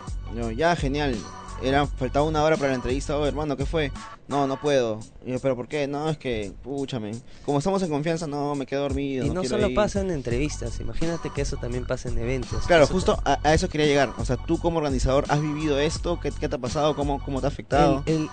ya, 0.57 0.75
genial. 0.75 1.15
Era, 1.63 1.87
faltaba 1.87 2.27
una 2.27 2.43
hora 2.43 2.57
para 2.57 2.71
la 2.71 2.75
entrevista. 2.75 3.17
Oh, 3.17 3.27
hermano, 3.27 3.57
¿qué 3.57 3.65
fue? 3.65 3.91
No, 4.29 4.47
no 4.47 4.61
puedo. 4.61 5.01
yo, 5.25 5.39
¿pero 5.41 5.57
por 5.57 5.69
qué? 5.69 5.87
No, 5.87 6.09
es 6.11 6.19
que, 6.19 6.53
púchame. 6.63 7.13
Como 7.45 7.59
estamos 7.59 7.83
en 7.83 7.89
confianza, 7.89 8.27
no, 8.27 8.55
me 8.55 8.67
quedo 8.67 8.83
dormido. 8.83 9.25
Y 9.25 9.31
no, 9.31 9.43
solo 9.45 9.73
pasa 9.75 10.01
en 10.01 10.11
entrevistas, 10.11 10.81
imagínate 10.81 11.31
que 11.31 11.43
eso 11.43 11.57
también 11.57 11.87
pasa 11.87 12.09
en 12.09 12.19
eventos. 12.19 12.67
Claro, 12.67 12.87
justo 12.87 13.19
a, 13.25 13.55
eso 13.55 13.69
quería 13.69 13.87
llegar. 13.87 14.13
O 14.19 14.25
sea, 14.25 14.37
tú 14.37 14.59
como 14.59 14.79
organizador, 14.79 15.25
¿has 15.29 15.41
vivido 15.41 15.79
esto? 15.79 16.21
¿Qué, 16.21 16.31
te 16.31 16.47
ha 16.47 16.59
pasado? 16.59 16.95
¿Cómo, 16.95 17.23
cómo 17.25 17.41
te 17.41 17.47
ha 17.47 17.49
afectado? 17.49 18.03
El, 18.07 18.29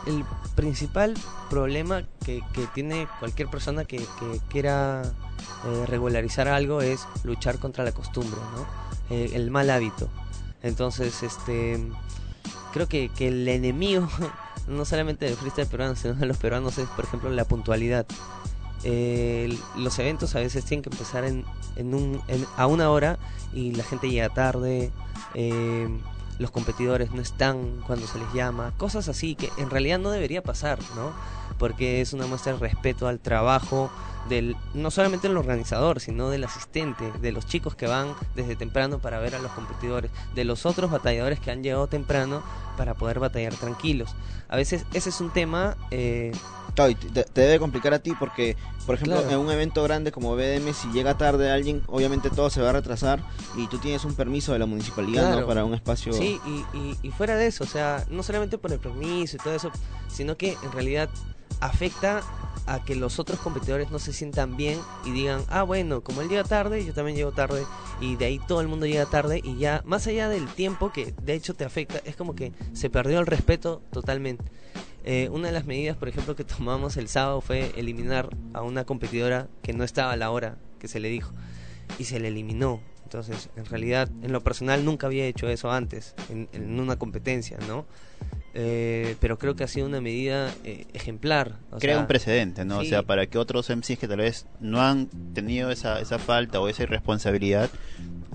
principal 0.55 1.13
problema 1.49 2.03
que, 2.25 2.41
tiene 2.73 3.07
cualquier 3.19 3.47
persona 3.49 3.85
que, 3.85 4.03
quiera 4.49 5.03
eh, 5.03 5.85
regularizar 5.87 6.47
algo 6.47 6.81
es 6.81 7.07
luchar 7.23 7.59
contra 7.59 7.83
la 7.83 7.91
costumbre, 7.91 8.39
¿no? 8.55 9.15
Eh, 9.15 9.31
el 9.33 9.51
mal 9.51 9.69
hábito. 9.69 10.09
Entonces, 10.61 11.23
este 11.23 11.79
creo 12.71 12.87
que, 12.87 13.09
que 13.09 13.27
el 13.27 13.47
enemigo 13.47 14.07
no 14.67 14.85
solamente 14.85 15.25
del 15.25 15.35
freestyle 15.35 15.67
peruano, 15.67 15.95
sino 15.95 16.13
de 16.13 16.25
los 16.25 16.37
peruanos 16.37 16.77
es, 16.77 16.87
por 16.89 17.05
ejemplo, 17.05 17.29
la 17.29 17.45
puntualidad. 17.45 18.05
Eh, 18.83 19.57
los 19.77 19.97
eventos 19.99 20.35
a 20.35 20.39
veces 20.39 20.65
tienen 20.65 20.83
que 20.83 20.89
empezar 20.89 21.23
en, 21.23 21.45
un, 21.77 22.21
a 22.57 22.67
una 22.67 22.89
hora 22.89 23.17
y 23.53 23.71
la 23.73 23.83
gente 23.83 24.09
llega 24.09 24.29
tarde. 24.29 24.91
Eh, 25.33 25.87
los 26.43 26.51
competidores 26.51 27.11
no 27.11 27.21
están 27.21 27.81
cuando 27.87 28.05
se 28.05 28.19
les 28.19 28.31
llama, 28.33 28.73
cosas 28.77 29.07
así 29.07 29.33
que 29.33 29.49
en 29.57 29.69
realidad 29.69 29.97
no 29.97 30.11
debería 30.11 30.43
pasar, 30.43 30.77
¿no? 30.95 31.13
Porque 31.57 32.01
es 32.01 32.11
una 32.11 32.27
muestra 32.27 32.51
de 32.51 32.59
respeto 32.59 33.07
al 33.07 33.19
trabajo 33.19 33.89
del 34.27 34.57
no 34.73 34.91
solamente 34.91 35.29
del 35.29 35.37
organizador, 35.37 36.01
sino 36.01 36.29
del 36.29 36.43
asistente, 36.43 37.11
de 37.21 37.31
los 37.31 37.45
chicos 37.45 37.75
que 37.75 37.87
van 37.87 38.13
desde 38.35 38.57
temprano 38.57 38.99
para 38.99 39.19
ver 39.19 39.35
a 39.35 39.39
los 39.39 39.51
competidores, 39.53 40.11
de 40.35 40.43
los 40.43 40.65
otros 40.65 40.91
batalladores 40.91 41.39
que 41.39 41.49
han 41.49 41.63
llegado 41.63 41.87
temprano 41.87 42.43
para 42.77 42.93
poder 42.93 43.19
batallar 43.19 43.53
tranquilos. 43.55 44.13
A 44.49 44.57
veces 44.57 44.85
ese 44.93 45.09
es 45.09 45.21
un 45.21 45.31
tema 45.31 45.77
eh, 45.91 46.33
te, 46.75 47.25
debe 47.33 47.59
complicar 47.59 47.93
a 47.93 47.99
ti 47.99 48.13
porque, 48.17 48.55
por 48.85 48.95
ejemplo, 48.95 49.21
en 49.29 49.37
un 49.37 49.51
evento 49.51 49.83
grande 49.83 50.11
como 50.11 50.35
BDM, 50.35 50.73
si 50.73 50.89
llega 50.91 51.17
tarde 51.17 51.51
alguien, 51.51 51.81
obviamente 51.87 52.29
todo 52.29 52.49
se 52.49 52.61
va 52.61 52.69
a 52.69 52.73
retrasar 52.73 53.23
y 53.55 53.67
tú 53.67 53.77
tienes 53.77 54.05
un 54.05 54.15
permiso 54.15 54.53
de 54.53 54.59
la 54.59 54.65
municipalidad 54.65 55.45
para 55.45 55.65
un 55.65 55.73
espacio. 55.73 56.13
Sí, 56.13 56.39
y, 56.45 56.97
y, 57.01 57.11
fuera 57.11 57.35
de 57.35 57.47
eso, 57.47 57.63
o 57.63 57.67
sea, 57.67 58.05
no 58.09 58.23
solamente 58.23 58.57
por 58.57 58.71
el 58.71 58.79
permiso 58.79 59.35
y 59.35 59.39
todo 59.39 59.53
eso, 59.53 59.71
sino 60.07 60.37
que 60.37 60.57
en 60.63 60.71
realidad 60.71 61.09
afecta 61.59 62.21
a 62.65 62.83
que 62.83 62.95
los 62.95 63.19
otros 63.19 63.39
competidores 63.39 63.91
no 63.91 63.99
se 63.99 64.13
sientan 64.13 64.55
bien 64.55 64.79
y 65.05 65.11
digan, 65.11 65.43
ah, 65.49 65.63
bueno, 65.63 66.01
como 66.01 66.21
él 66.21 66.29
llega 66.29 66.43
tarde, 66.43 66.85
yo 66.85 66.93
también 66.93 67.17
llego 67.17 67.31
tarde, 67.31 67.65
y 67.99 68.15
de 68.15 68.25
ahí 68.25 68.39
todo 68.47 68.61
el 68.61 68.67
mundo 68.67 68.85
llega 68.85 69.05
tarde, 69.05 69.41
y 69.43 69.57
ya, 69.57 69.81
más 69.85 70.07
allá 70.07 70.29
del 70.29 70.47
tiempo 70.47 70.91
que 70.91 71.13
de 71.21 71.33
hecho 71.33 71.53
te 71.53 71.65
afecta, 71.65 71.99
es 72.05 72.15
como 72.15 72.35
que 72.35 72.53
se 72.73 72.89
perdió 72.89 73.19
el 73.19 73.25
respeto 73.25 73.81
totalmente. 73.91 74.45
Eh, 75.03 75.29
una 75.31 75.47
de 75.47 75.53
las 75.53 75.65
medidas, 75.65 75.97
por 75.97 76.07
ejemplo, 76.07 76.35
que 76.35 76.43
tomamos 76.43 76.97
el 76.97 77.07
sábado 77.07 77.41
fue 77.41 77.71
eliminar 77.77 78.29
a 78.53 78.61
una 78.61 78.85
competidora 78.85 79.47
que 79.61 79.73
no 79.73 79.83
estaba 79.83 80.11
a 80.11 80.17
la 80.17 80.31
hora 80.31 80.57
que 80.79 80.87
se 80.87 80.99
le 80.99 81.09
dijo, 81.09 81.31
y 81.99 82.05
se 82.05 82.19
le 82.19 82.29
eliminó. 82.29 82.81
Entonces, 83.03 83.49
en 83.55 83.65
realidad, 83.65 84.09
en 84.23 84.31
lo 84.31 84.41
personal 84.41 84.83
nunca 84.83 85.07
había 85.07 85.25
hecho 85.25 85.47
eso 85.47 85.71
antes, 85.71 86.15
en, 86.29 86.49
en 86.51 86.79
una 86.79 86.97
competencia, 86.97 87.57
¿no? 87.67 87.85
Eh, 88.55 89.15
pero 89.19 89.39
creo 89.39 89.55
que 89.55 89.63
ha 89.63 89.67
sido 89.67 89.87
una 89.87 89.99
medida 89.99 90.53
eh, 90.63 90.85
ejemplar. 90.93 91.57
Crea 91.79 91.97
un 91.97 92.07
precedente, 92.07 92.65
¿no? 92.65 92.79
O 92.79 92.83
sea, 92.83 93.01
para 93.01 93.25
que 93.25 93.39
otros 93.39 93.69
MCs 93.69 93.97
que 93.97 94.07
tal 94.07 94.17
vez 94.17 94.45
no 94.59 94.81
han 94.81 95.07
tenido 95.33 95.71
esa, 95.71 95.99
esa 95.99 96.19
falta 96.19 96.59
o 96.59 96.67
esa 96.67 96.83
irresponsabilidad 96.83 97.69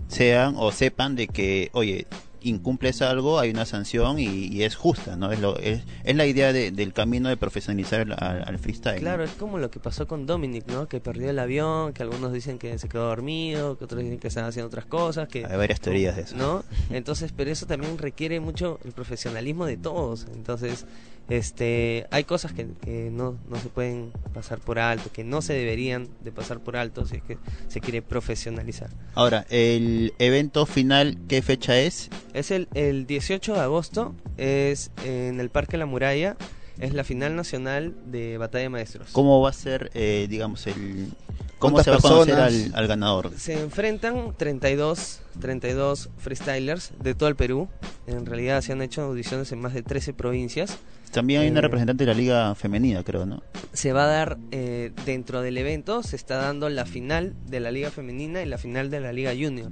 sean 0.09 0.55
o 0.57 0.73
sepan 0.73 1.15
de 1.15 1.29
que, 1.29 1.71
oye, 1.73 2.07
incumples 2.49 3.03
algo, 3.03 3.39
hay 3.39 3.51
una 3.51 3.65
sanción 3.65 4.19
y, 4.19 4.63
es 4.63 4.77
justa, 4.77 5.17
¿no? 5.17 5.31
Es, 5.33 5.41
lo, 5.41 5.59
es, 5.59 5.83
la 6.05 6.27
idea 6.27 6.53
del 6.53 6.93
camino 6.93 7.29
de 7.29 7.37
profesionalizar 7.37 8.07
al, 8.13 8.59
freestyle. 8.59 9.01
Claro, 9.01 9.25
es 9.25 9.31
como 9.33 9.59
lo 9.59 9.71
que 9.71 9.81
pasó 9.81 10.07
con 10.07 10.27
Dominic, 10.27 10.67
¿no? 10.69 10.89
Que 10.89 11.01
perdió 11.01 11.31
el 11.31 11.39
avión, 11.39 11.93
que 11.93 12.03
algunos 12.03 12.33
dicen 12.33 12.59
que 12.59 12.79
se 12.79 12.89
quedó 12.89 13.07
dormido, 13.07 13.79
que 13.79 13.85
otros 13.85 14.03
dicen 14.03 14.19
que 14.19 14.29
están 14.29 14.45
haciendo 14.45 14.67
otras 14.67 14.87
cosas. 14.87 15.29
que 15.29 15.45
Hay 15.45 15.57
varias 15.57 15.81
teorías 15.81 16.17
de 16.17 16.23
eso. 16.23 16.37
¿No? 16.37 16.65
Entonces, 16.91 17.33
pero 17.37 17.51
eso 17.51 17.67
también 17.67 17.99
requiere 17.99 18.41
mucho 18.41 18.81
el 18.85 18.93
profesionalismo 18.93 19.67
de 19.67 19.77
todos. 19.77 20.27
Entonces, 20.35 20.87
este 21.29 22.07
hay 22.11 22.25
cosas 22.25 22.53
que, 22.53 22.65
no, 23.11 23.39
no, 23.49 23.61
se 23.61 23.69
pueden 23.69 24.13
pasar 24.33 24.59
por 24.59 24.79
alto, 24.79 25.11
que 25.13 25.25
no 25.25 25.43
se 25.43 25.53
deberían 25.53 26.09
de 26.25 26.33
pasar 26.33 26.61
por 26.61 26.77
alto 26.77 27.07
si 27.07 27.17
es 27.17 27.23
que 27.23 27.39
se 27.69 27.81
quiere 27.81 28.03
profesionalizar. 28.03 28.91
Ahora, 29.15 29.47
¿el 29.51 30.15
evento 30.19 30.67
final 30.67 31.19
qué 31.29 31.43
fecha 31.43 31.79
es? 31.79 32.09
Es 32.33 32.51
el, 32.51 32.69
el 32.75 33.07
18 33.07 33.55
de 33.55 33.61
agosto, 33.61 34.15
es 34.37 34.91
en 35.05 35.41
el 35.41 35.51
Parque 35.51 35.77
La 35.77 35.87
Muralla, 35.87 36.37
es 36.81 36.95
la 36.95 37.05
final 37.05 37.37
nacional 37.37 37.95
de 38.07 38.39
Batalla 38.39 38.63
de 38.63 38.69
Maestros. 38.69 39.11
¿Cómo 39.13 39.41
va 39.41 39.51
a 39.51 39.53
ser, 39.53 39.91
eh, 39.95 40.27
digamos, 40.29 40.67
el... 40.67 41.13
¿Cómo 41.59 41.83
se 41.83 41.91
va 41.91 41.97
a 41.97 42.01
conocer 42.01 42.35
al, 42.35 42.73
al, 42.75 42.87
ganador? 42.87 43.33
Se 43.37 43.61
enfrentan 43.61 44.35
32, 44.37 45.21
32 45.41 46.11
freestylers 46.19 46.93
de 47.03 47.15
todo 47.15 47.29
el 47.29 47.37
Perú. 47.37 47.69
En 48.07 48.27
realidad 48.27 48.63
se 48.63 48.73
han 48.73 48.83
hecho 48.83 49.03
audiciones 49.03 49.51
en 49.53 49.61
más 49.61 49.75
de 49.75 49.83
13 49.83 50.15
provincias. 50.15 50.79
También 51.11 51.41
hay 51.41 51.49
una 51.49 51.61
eh, 51.61 51.63
representante 51.63 52.05
de 52.05 52.13
la 52.13 52.19
liga 52.19 52.55
femenina, 52.55 53.03
creo, 53.03 53.27
¿no? 53.27 53.43
Se 53.73 53.93
va 53.93 54.05
a 54.05 54.07
dar 54.07 54.39
eh, 54.51 54.93
dentro 55.07 55.41
del 55.41 55.57
evento, 55.59 56.03
se 56.03 56.17
está 56.17 56.37
dando 56.37 56.69
la 56.69 56.85
final 56.85 57.35
de 57.47 57.61
la 57.61 57.71
liga 57.71 57.91
femenina 57.91 58.43
y 58.43 58.47
la 58.47 58.59
final 58.59 58.91
de 58.91 59.01
la 59.01 59.13
liga 59.13 59.33
junior, 59.33 59.71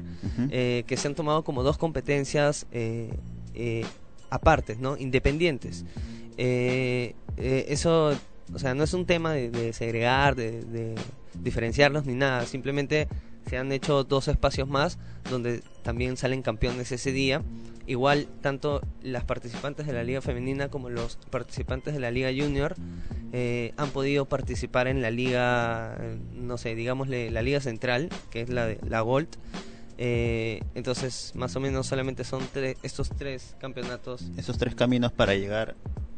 eh, 0.50 0.84
que 0.86 0.96
se 0.96 1.08
han 1.08 1.14
tomado 1.14 1.44
como 1.44 1.62
dos 1.62 1.78
competencias 1.78 2.66
aparte, 4.30 4.76
¿no? 4.76 4.96
Independientes. 4.96 5.84
eso, 6.36 8.12
o 8.54 8.58
sea, 8.58 8.74
no 8.74 8.84
es 8.84 8.94
un 8.94 9.06
tema 9.06 9.32
de, 9.32 9.72
segregar, 9.72 10.36
de, 10.36 10.62
de 10.62 10.94
diferenciarlos 11.42 12.06
ni 12.06 12.14
nada, 12.14 12.46
simplemente 12.46 13.08
se 13.48 13.58
han 13.58 13.70
hecho 13.72 14.04
dos 14.04 14.28
espacios 14.28 14.68
más 14.68 14.98
donde 15.30 15.62
también 15.82 16.16
salen 16.16 16.42
campeones 16.42 16.90
ese 16.92 17.12
día 17.12 17.42
Igual, 17.86 18.26
tanto 18.40 18.82
las 19.02 19.24
participantes 19.24 19.86
de 19.86 19.92
la 19.92 20.02
Liga 20.02 20.20
Femenina 20.20 20.68
como 20.68 20.90
los 20.90 21.18
participantes 21.30 21.94
de 21.94 22.00
la 22.00 22.10
Liga 22.10 22.30
Junior 22.36 22.74
eh, 23.32 23.74
han 23.76 23.90
podido 23.90 24.24
participar 24.24 24.88
en 24.88 25.02
la 25.02 25.12
Liga, 25.12 25.96
no 26.32 26.58
sé, 26.58 26.74
digámosle 26.74 27.30
la 27.30 27.42
Liga 27.42 27.60
Central, 27.60 28.08
que 28.30 28.40
es 28.40 28.48
la 28.48 28.66
de 28.66 28.80
la 28.88 29.02
Gold. 29.02 29.28
Eh, 29.98 30.62
entonces, 30.74 31.32
más 31.36 31.54
o 31.54 31.60
menos 31.60 31.86
solamente 31.86 32.24
son 32.24 32.42
estos 32.82 33.10
tres 33.10 33.54
campeonatos. 33.60 34.24
Esos 34.36 34.58
tres 34.58 34.74
caminos 34.74 35.12
para 35.12 35.36
llegar 35.36 35.76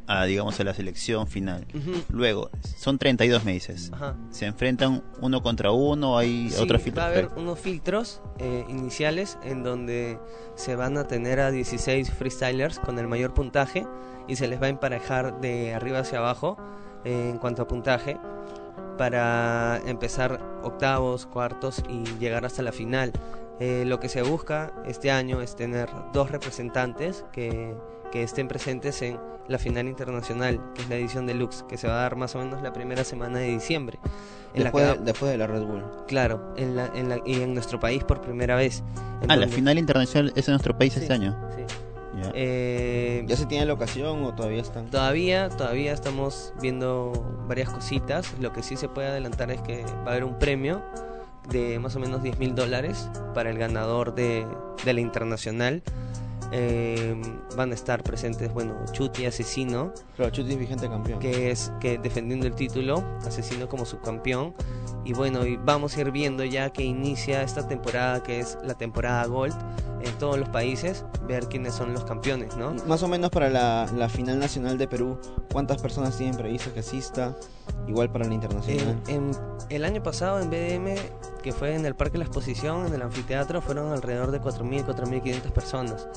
a, 0.09 0.25
digamos, 0.25 0.59
a 0.59 0.65
la 0.65 0.73
selección 0.73 1.27
final. 1.27 1.67
Luego, 2.09 2.51
son 2.77 2.99
32 2.99 3.45
meses. 3.45 3.93
Se 4.31 4.47
enfrentan 4.47 5.05
uno 5.21 5.43
contra 5.43 5.71
uno, 5.71 6.17
hay 6.17 6.51
otros 6.59 6.83
filtros. 6.83 7.05
Va 7.05 7.09
a 7.09 7.11
haber 7.13 7.29
unos 7.37 7.59
filtros 7.59 8.23
eh, 8.39 8.65
iniciales 8.69 9.39
en 9.45 9.63
donde 9.63 10.19
se 10.57 10.77
van 10.77 10.97
a 10.97 11.05
tener 11.05 11.41
a 11.41 11.51
16 11.51 12.11
freestylers 12.11 12.79
con 12.81 12.99
el 12.99 13.07
mayor 13.07 13.35
puntaje 13.35 13.87
y 14.27 14.37
se 14.37 14.49
les 14.49 14.61
va 14.61 14.67
a 14.67 14.71
emparejar 14.71 15.41
de 15.43 15.75
arriba 15.75 16.01
hacia 16.01 16.19
abajo 16.19 16.57
eh, 17.05 17.29
en 17.31 17.39
cuanto 17.39 17.63
a 17.63 17.69
puntaje 17.69 18.17
para 18.97 19.81
empezar 19.87 20.41
octavos, 20.63 21.27
cuartos 21.27 21.83
y 21.89 22.03
llegar 22.19 22.47
hasta 22.47 22.63
la 22.63 22.73
final. 22.73 23.13
Eh, 23.61 23.85
lo 23.87 24.01
que 24.01 24.09
se 24.09 24.23
busca 24.23 24.73
este 24.87 25.11
año 25.11 25.43
es 25.43 25.55
tener 25.55 25.91
dos 26.13 26.31
representantes 26.31 27.25
que, 27.33 27.75
que 28.11 28.23
estén 28.23 28.49
presentes 28.49 29.03
en 29.03 29.19
la 29.49 29.59
final 29.59 29.87
internacional, 29.87 30.61
que 30.75 30.83
es 30.83 30.89
la 30.89 30.97
edición 30.97 31.27
deluxe, 31.27 31.65
que 31.69 31.77
se 31.77 31.89
va 31.89 31.95
a 31.95 32.03
dar 32.03 32.17
más 32.17 32.35
o 32.35 32.39
menos 32.39 32.63
la 32.63 32.73
primera 32.73 33.05
semana 33.05 33.39
de 33.39 33.49
diciembre. 33.49 33.99
después, 34.55 35.31
de, 35.31 35.39
la 35.39 35.47
Red 35.47 35.63
Bull. 35.63 35.85
Claro, 36.07 36.55
en 36.57 36.77
la, 36.77 36.91
en 36.95 37.09
la, 37.09 37.21
y 37.25 37.43
en 37.43 37.55
nuestro 37.55 37.81
país 37.81 38.05
por 38.05 38.21
primera 38.21 38.57
vez. 38.57 38.83
ah, 39.29 39.37
la 39.37 39.49
final 39.49 39.79
internacional 39.79 40.33
es 40.37 40.49
en 40.49 40.53
nuestro 40.53 40.77
país 40.77 40.97
este 40.97 41.13
año. 41.13 41.37
Sí. 41.57 41.63
Eh, 42.35 43.25
¿Ya 43.27 43.37
se 43.37 43.47
tiene 43.47 43.65
la 43.67 43.73
ocasión 43.73 44.25
o 44.25 44.35
todavía 44.35 44.61
están? 44.61 44.91
Todavía, 44.91 45.49
todavía 45.49 45.93
estamos 45.93 46.53
viendo 46.61 47.13
varias 47.47 47.71
cositas. 47.71 48.35
Lo 48.41 48.53
que 48.53 48.63
sí 48.63 48.77
se 48.77 48.89
puede 48.89 49.09
adelantar 49.09 49.51
es 49.51 49.61
que 49.63 49.85
va 49.85 50.07
a 50.07 50.11
haber 50.11 50.25
un 50.25 50.39
premio 50.39 50.83
de 51.49 51.79
más 51.79 51.97
o 51.97 52.01
menos 52.01 52.23
10 52.23 52.39
mil 52.39 52.55
dólares 52.55 53.09
para 53.35 53.51
el 53.51 53.59
ganador 53.59 54.15
de, 54.15 54.47
de 54.85 54.93
la 54.93 55.01
internacional. 55.01 55.83
Eh, 56.51 57.15
van 57.57 57.73
a 57.73 57.75
estar 57.75 58.03
presentes, 58.03 58.53
bueno, 58.53 58.75
Chuti, 58.93 59.27
Asesino. 59.27 59.93
Claro, 60.17 60.31
Chuti 60.31 60.53
es 60.53 60.59
vigente 60.59 60.89
campeón. 60.89 61.19
Que 61.19 61.51
es 61.51 61.73
que 61.81 61.99
defendiendo 61.99 62.47
el 62.47 62.55
título, 62.55 63.05
Asesino 63.27 63.69
como 63.69 63.85
subcampeón. 63.85 64.55
Y 65.05 65.13
bueno, 65.13 65.47
y 65.47 65.57
vamos 65.57 65.97
a 65.97 66.01
ir 66.01 66.11
viendo 66.11 66.45
ya 66.45 66.71
que 66.71 66.83
inicia 66.83 67.43
esta 67.43 67.67
temporada, 67.67 68.23
que 68.23 68.41
es 68.41 68.59
la 68.63 68.75
temporada 68.75 69.27
Gold 69.27 69.57
en 70.03 70.19
todos 70.19 70.39
los 70.39 70.49
países, 70.49 71.05
ver 71.27 71.49
quiénes 71.49 71.75
son 71.75 71.93
los 71.93 72.05
campeones, 72.05 72.57
¿no? 72.57 72.75
Más 72.87 73.03
o 73.03 73.09
menos 73.09 73.31
para 73.31 73.51
la, 73.51 73.87
la 73.95 74.09
final 74.09 74.39
nacional 74.39 74.79
de 74.79 74.89
Perú, 74.89 75.19
¿cuántas 75.53 75.81
personas 75.81 76.17
tienen 76.17 76.37
previsto 76.37 76.73
que 76.73 76.81
asista? 76.81 77.37
Igual 77.87 78.11
para 78.11 78.27
la 78.27 78.35
internacional. 78.35 79.01
En, 79.09 79.31
el 79.71 79.85
año 79.85 80.03
pasado 80.03 80.41
en 80.41 80.51
BDM, 80.51 80.95
que 81.43 81.53
fue 81.53 81.75
en 81.75 81.85
el 81.85 81.95
Parque 81.95 82.13
de 82.13 82.19
la 82.19 82.25
Exposición, 82.25 82.87
en 82.87 82.95
el 82.95 83.03
anfiteatro, 83.03 83.61
fueron 83.61 83.93
alrededor 83.93 84.31
de 84.31 84.41
4.000, 84.41 84.87
4.500 84.87 85.53
personas. 85.53 86.09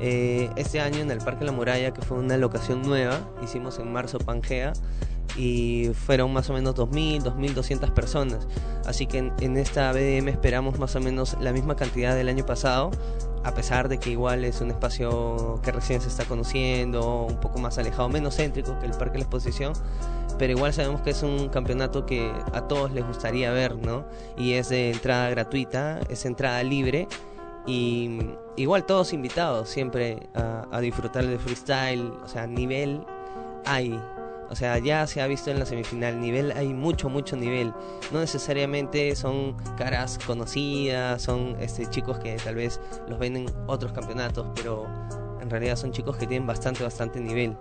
Eh, 0.00 0.50
este 0.56 0.80
año 0.80 1.00
en 1.00 1.10
el 1.10 1.18
Parque 1.18 1.44
La 1.44 1.52
Muralla, 1.52 1.92
que 1.92 2.02
fue 2.02 2.18
una 2.18 2.36
locación 2.36 2.82
nueva, 2.82 3.20
hicimos 3.42 3.78
en 3.78 3.92
marzo 3.92 4.18
Pangea 4.18 4.72
y 5.36 5.90
fueron 5.94 6.32
más 6.32 6.50
o 6.50 6.54
menos 6.54 6.74
2.000, 6.74 7.22
2.200 7.22 7.92
personas. 7.92 8.46
Así 8.86 9.06
que 9.06 9.18
en, 9.18 9.32
en, 9.40 9.56
esta 9.56 9.92
BDM 9.92 10.28
esperamos 10.28 10.78
más 10.78 10.96
o 10.96 11.00
menos 11.00 11.36
la 11.40 11.52
misma 11.52 11.76
cantidad 11.76 12.14
del 12.14 12.28
año 12.28 12.44
pasado, 12.46 12.90
a 13.42 13.52
pesar 13.54 13.88
de 13.88 13.98
que 13.98 14.10
igual 14.10 14.44
es 14.44 14.60
un 14.60 14.70
espacio 14.70 15.60
que 15.62 15.72
recién 15.72 16.00
se 16.00 16.08
está 16.08 16.24
conociendo, 16.24 17.26
un 17.28 17.40
poco 17.40 17.58
más 17.58 17.78
alejado, 17.78 18.08
menos 18.08 18.36
céntrico 18.36 18.78
que 18.78 18.86
el 18.86 18.92
Parque 18.92 19.12
de 19.12 19.18
la 19.18 19.24
Exposición, 19.24 19.72
pero 20.38 20.52
igual 20.52 20.72
sabemos 20.72 21.00
que 21.02 21.10
es 21.10 21.22
un 21.22 21.48
campeonato 21.48 22.06
que 22.06 22.32
a 22.52 22.62
todos 22.62 22.92
les 22.92 23.06
gustaría 23.06 23.50
ver, 23.52 23.76
¿no? 23.76 24.04
Y 24.36 24.54
es 24.54 24.68
de 24.70 24.90
entrada 24.90 25.28
gratuita, 25.30 26.00
es 26.08 26.24
entrada 26.24 26.62
libre 26.62 27.08
y 27.66 28.20
igual 28.56 28.84
todos 28.84 29.12
invitados 29.12 29.68
siempre 29.68 30.28
a, 30.34 30.80
disfrutar 30.80 31.26
del 31.26 31.38
freestyle, 31.38 32.12
o 32.24 32.28
sea, 32.28 32.46
nivel 32.46 33.04
hay, 33.66 34.00
o 34.50 34.56
sea, 34.56 34.78
ya 34.78 35.06
se 35.06 35.22
ha 35.22 35.26
visto 35.28 35.50
en 35.50 35.60
la 35.60 35.66
semifinal, 35.66 36.20
nivel, 36.20 36.52
hay 36.52 36.74
mucho, 36.74 37.08
mucho 37.08 37.36
nivel. 37.36 37.72
No 38.10 38.18
necesariamente 38.18 39.14
son 39.14 39.56
caras 39.78 40.18
conocidas, 40.26 41.22
son 41.22 41.56
este, 41.60 41.86
chicos 41.86 42.18
que 42.18 42.36
tal 42.36 42.56
vez 42.56 42.80
los 43.08 43.18
ven 43.18 43.36
en 43.36 43.46
otros 43.68 43.92
campeonatos, 43.92 44.48
pero 44.56 44.86
en 45.40 45.48
realidad 45.48 45.76
son 45.76 45.92
chicos 45.92 46.16
que 46.16 46.26
tienen 46.26 46.48
bastante, 46.48 46.82
bastante 46.82 47.20
nivel. 47.20 47.56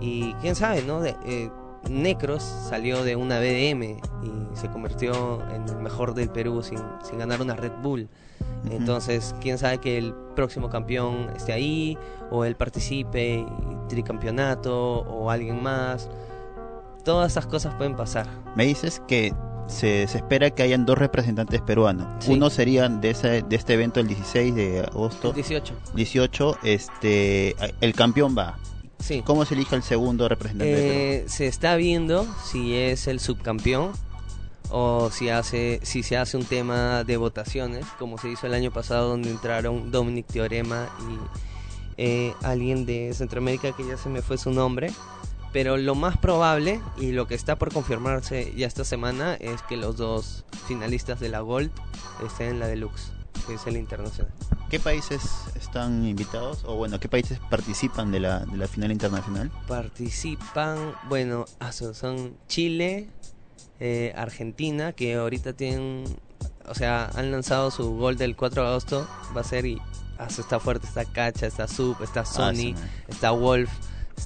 Y 0.00 0.34
quién 0.34 0.56
sabe, 0.56 0.82
¿no? 0.82 1.00
De, 1.00 1.14
eh, 1.24 1.50
Necros 1.88 2.42
salió 2.42 3.04
de 3.04 3.14
una 3.14 3.38
BDM 3.38 4.00
y 4.22 4.56
se 4.56 4.68
convirtió 4.70 5.40
en 5.50 5.68
el 5.68 5.76
mejor 5.76 6.14
del 6.14 6.30
Perú 6.30 6.62
sin, 6.62 6.78
sin 7.02 7.18
ganar 7.18 7.42
una 7.42 7.54
Red 7.54 7.72
Bull. 7.82 8.08
Entonces, 8.70 9.34
quién 9.40 9.58
sabe 9.58 9.78
que 9.78 9.98
el 9.98 10.14
próximo 10.34 10.70
campeón 10.70 11.30
esté 11.36 11.52
ahí, 11.52 11.98
o 12.30 12.44
él 12.44 12.56
participe, 12.56 13.44
tricampeonato, 13.88 15.00
o 15.00 15.30
alguien 15.30 15.62
más. 15.62 16.08
Todas 17.04 17.32
esas 17.32 17.46
cosas 17.46 17.74
pueden 17.74 17.96
pasar. 17.96 18.26
Me 18.56 18.64
dices 18.64 19.02
que 19.06 19.34
se, 19.66 20.06
se 20.06 20.18
espera 20.18 20.50
que 20.50 20.62
hayan 20.62 20.86
dos 20.86 20.98
representantes 20.98 21.60
peruanos. 21.60 22.26
Uno 22.28 22.50
sería 22.50 22.88
de, 22.88 23.10
ese, 23.10 23.42
de 23.42 23.56
este 23.56 23.74
evento 23.74 24.00
el 24.00 24.08
16 24.08 24.54
de 24.54 24.80
agosto. 24.80 25.28
El 25.28 25.34
18. 25.34 25.74
18, 25.94 26.58
este, 26.62 27.56
el 27.80 27.94
campeón 27.94 28.34
va. 28.36 28.58
Sí. 28.98 29.22
¿Cómo 29.24 29.44
se 29.44 29.54
elige 29.54 29.76
el 29.76 29.82
segundo 29.82 30.28
representante? 30.28 31.18
Eh, 31.18 31.24
se 31.28 31.46
está 31.46 31.76
viendo 31.76 32.26
si 32.44 32.74
es 32.74 33.06
el 33.06 33.20
subcampeón 33.20 33.92
o 34.70 35.10
si 35.10 35.28
hace 35.28 35.80
si 35.82 36.02
se 36.02 36.16
hace 36.16 36.38
un 36.38 36.44
tema 36.44 37.04
de 37.04 37.18
votaciones 37.18 37.84
como 37.98 38.16
se 38.16 38.30
hizo 38.30 38.46
el 38.46 38.54
año 38.54 38.70
pasado 38.72 39.10
donde 39.10 39.30
entraron 39.30 39.90
Dominic 39.90 40.26
Teorema 40.26 40.88
y 41.00 42.02
eh, 42.02 42.34
alguien 42.42 42.86
de 42.86 43.12
Centroamérica 43.12 43.72
que 43.72 43.86
ya 43.86 43.98
se 43.98 44.08
me 44.08 44.22
fue 44.22 44.38
su 44.38 44.50
nombre 44.50 44.90
pero 45.54 45.76
lo 45.76 45.94
más 45.94 46.18
probable 46.18 46.80
y 46.98 47.12
lo 47.12 47.28
que 47.28 47.36
está 47.36 47.54
por 47.54 47.72
confirmarse 47.72 48.52
ya 48.56 48.66
esta 48.66 48.82
semana 48.82 49.34
es 49.34 49.62
que 49.62 49.76
los 49.76 49.96
dos 49.96 50.44
finalistas 50.66 51.20
de 51.20 51.28
la 51.28 51.40
Gold 51.42 51.70
estén 52.26 52.48
en 52.48 52.58
la 52.58 52.66
Deluxe, 52.66 53.12
que 53.46 53.54
es 53.54 53.64
el 53.68 53.76
internacional. 53.76 54.32
¿Qué 54.68 54.80
países 54.80 55.22
están 55.54 56.04
invitados? 56.04 56.64
O 56.64 56.74
bueno, 56.74 56.98
¿qué 56.98 57.08
países 57.08 57.38
participan 57.50 58.10
de 58.10 58.18
la, 58.18 58.40
de 58.40 58.56
la 58.56 58.66
final 58.66 58.90
internacional? 58.90 59.52
Participan, 59.68 60.92
bueno, 61.08 61.44
son 61.70 62.36
Chile, 62.48 63.08
eh, 63.78 64.12
Argentina, 64.16 64.90
que 64.90 65.14
ahorita 65.14 65.52
tienen, 65.52 66.02
o 66.66 66.74
sea, 66.74 67.12
han 67.14 67.30
lanzado 67.30 67.70
su 67.70 67.94
Gold 67.94 68.18
del 68.18 68.34
4 68.34 68.60
de 68.60 68.68
agosto, 68.68 69.08
va 69.36 69.42
a 69.42 69.44
ser 69.44 69.66
y 69.66 69.80
ah, 70.18 70.26
está 70.26 70.58
fuerte, 70.58 70.88
está 70.88 71.04
Cacha, 71.04 71.46
está 71.46 71.68
Sub, 71.68 72.02
está 72.02 72.22
ah, 72.22 72.24
Sony, 72.24 72.74
está 73.06 73.30
Wolf 73.30 73.70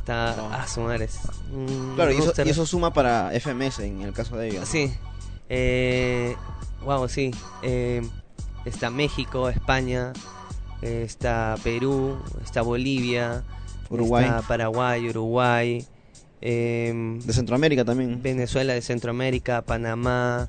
Está 0.08 0.62
a 0.62 0.66
sumar 0.66 1.02
es 1.02 1.18
Claro, 1.94 2.12
y 2.12 2.48
eso, 2.48 2.64
suma 2.64 2.94
para 2.94 3.30
FMS 3.38 3.80
en 3.80 4.00
el 4.00 4.14
caso 4.14 4.38
de 4.38 4.48
ellos. 4.48 4.66
Sí. 4.66 4.90
Eh, 5.50 6.34
wow, 6.82 7.06
sí. 7.10 7.30
Eh, 7.62 8.00
está 8.64 8.88
México, 8.88 9.50
España, 9.50 10.14
eh, 10.80 11.02
está 11.04 11.56
Perú, 11.62 12.16
está 12.42 12.62
Bolivia, 12.62 13.44
Uruguay. 13.90 14.24
está 14.24 14.40
Paraguay, 14.40 15.10
Uruguay. 15.10 15.86
de 16.40 17.20
Centroamérica 17.30 17.84
también. 17.84 18.22
Venezuela 18.22 18.72
de 18.72 18.80
Centroamérica, 18.80 19.60
Panamá, 19.60 20.48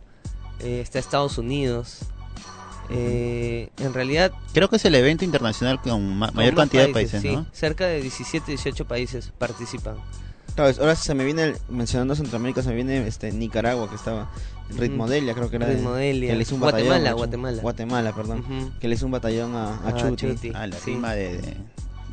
está 0.59 0.99
Estados 0.99 1.37
Unidos. 1.37 2.05
Eh, 2.89 3.69
en 3.77 3.93
realidad... 3.93 4.31
Creo 4.53 4.69
que 4.69 4.77
es 4.77 4.85
el 4.85 4.95
evento 4.95 5.25
internacional 5.25 5.81
con 5.81 6.17
mayor 6.17 6.55
cantidad 6.55 6.87
de 6.87 6.93
países, 6.93 7.23
¿no? 7.23 7.45
cerca 7.51 7.85
de 7.85 8.01
17, 8.01 8.51
18 8.51 8.85
países 8.85 9.31
participan. 9.37 9.97
ahora 10.57 10.95
se 10.95 11.13
me 11.13 11.23
viene, 11.23 11.53
mencionando 11.69 12.15
Centroamérica, 12.15 12.61
se 12.63 12.69
me 12.69 12.75
viene 12.75 13.07
este 13.07 13.31
Nicaragua, 13.31 13.89
que 13.89 13.95
estaba 13.95 14.29
Ritmodelia, 14.77 15.33
creo 15.33 15.49
que 15.49 15.55
era. 15.55 15.67
Ritmodelia. 15.67 16.37
Que 16.37 16.55
Guatemala, 16.55 17.13
Guatemala. 17.13 17.61
Guatemala, 17.61 18.15
perdón. 18.15 18.73
Que 18.79 18.87
le 18.87 18.95
hizo 18.95 19.05
un 19.05 19.11
batallón 19.11 19.55
a, 19.55 19.75
a, 19.75 19.87
ah, 19.87 20.15
Chuti. 20.15 20.51
A 20.53 20.67
la 20.67 20.75
cima 20.75 21.13
de, 21.13 21.39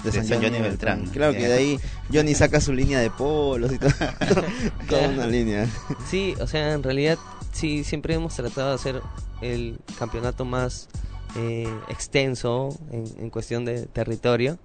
de, 0.02 0.12
San, 0.12 0.42
Johnny 0.42 0.58
Beltrán. 0.58 1.06
Claro 1.06 1.32
que 1.32 1.46
de 1.46 1.52
ahí 1.52 1.80
Johnny 2.12 2.34
saca 2.34 2.60
su 2.60 2.72
línea 2.72 3.00
de 3.00 3.10
polos 3.10 3.72
y 3.72 3.78
todo. 3.78 3.92
toda 4.88 5.08
una 5.08 5.26
línea. 5.26 5.66
Sí, 6.08 6.34
o 6.40 6.46
sea, 6.46 6.72
en 6.72 6.82
realidad 6.82 7.18
sí, 7.56 7.84
siempre 7.84 8.14
hemos 8.14 8.34
tratado 8.34 8.68
de 8.68 8.74
hacer 8.74 9.02
el 9.40 9.78
campeonato 9.98 10.44
más 10.44 10.88
eh, 11.36 11.68
extenso 11.88 12.68
en, 12.92 13.30
cuestión 13.30 13.64
de 13.64 13.86
territorio 13.86 14.58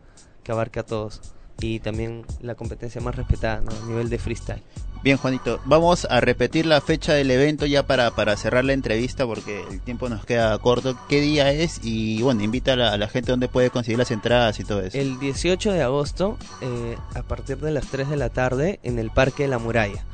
que 0.44 0.52
abarca 0.52 0.82
a 0.82 0.84
todos 0.84 1.22
y 1.60 1.80
también 1.80 2.26
la 2.42 2.56
competencia 2.56 3.02
más 3.02 3.16
respetada 3.16 3.64
a 3.68 3.88
nivel 3.88 4.10
de 4.10 4.18
freestyle. 4.18 4.64
Bien, 5.04 5.18
Juanito, 5.18 5.60
vamos 5.66 6.06
a 6.10 6.22
repetir 6.22 6.68
la 6.68 6.80
fecha 6.80 7.14
del 7.14 7.32
evento 7.32 7.66
ya 7.66 7.88
para, 7.88 8.12
para 8.12 8.38
cerrar 8.38 8.66
la 8.66 8.74
entrevista 8.74 9.26
porque 9.26 9.64
el 9.72 9.82
tiempo 9.82 10.10
nos 10.10 10.26
queda 10.26 10.58
corto. 10.60 10.96
¿Qué 11.10 11.22
día 11.22 11.52
es? 11.52 11.80
Y 11.84 12.22
bueno, 12.22 12.44
invita 12.44 12.74
a 12.74 12.98
la, 12.98 13.08
gente 13.08 13.32
donde 13.32 13.48
puede 13.48 13.72
conseguir 13.72 13.98
las 13.98 14.12
entradas 14.12 14.60
y 14.60 14.64
todo 14.64 14.82
eso. 14.82 14.98
El 14.98 15.20
18 15.20 15.72
de 15.72 15.82
agosto, 15.82 16.38
eh, 16.62 16.98
a 17.16 17.24
partir 17.24 17.58
de 17.58 17.72
las 17.72 17.88
3 17.88 18.10
de 18.10 18.18
la 18.18 18.30
tarde, 18.30 18.80
en 18.84 19.00
el 19.00 19.10
Parque 19.10 19.44
de 19.44 19.50
la 19.50 19.58
Muralla. 19.58 20.06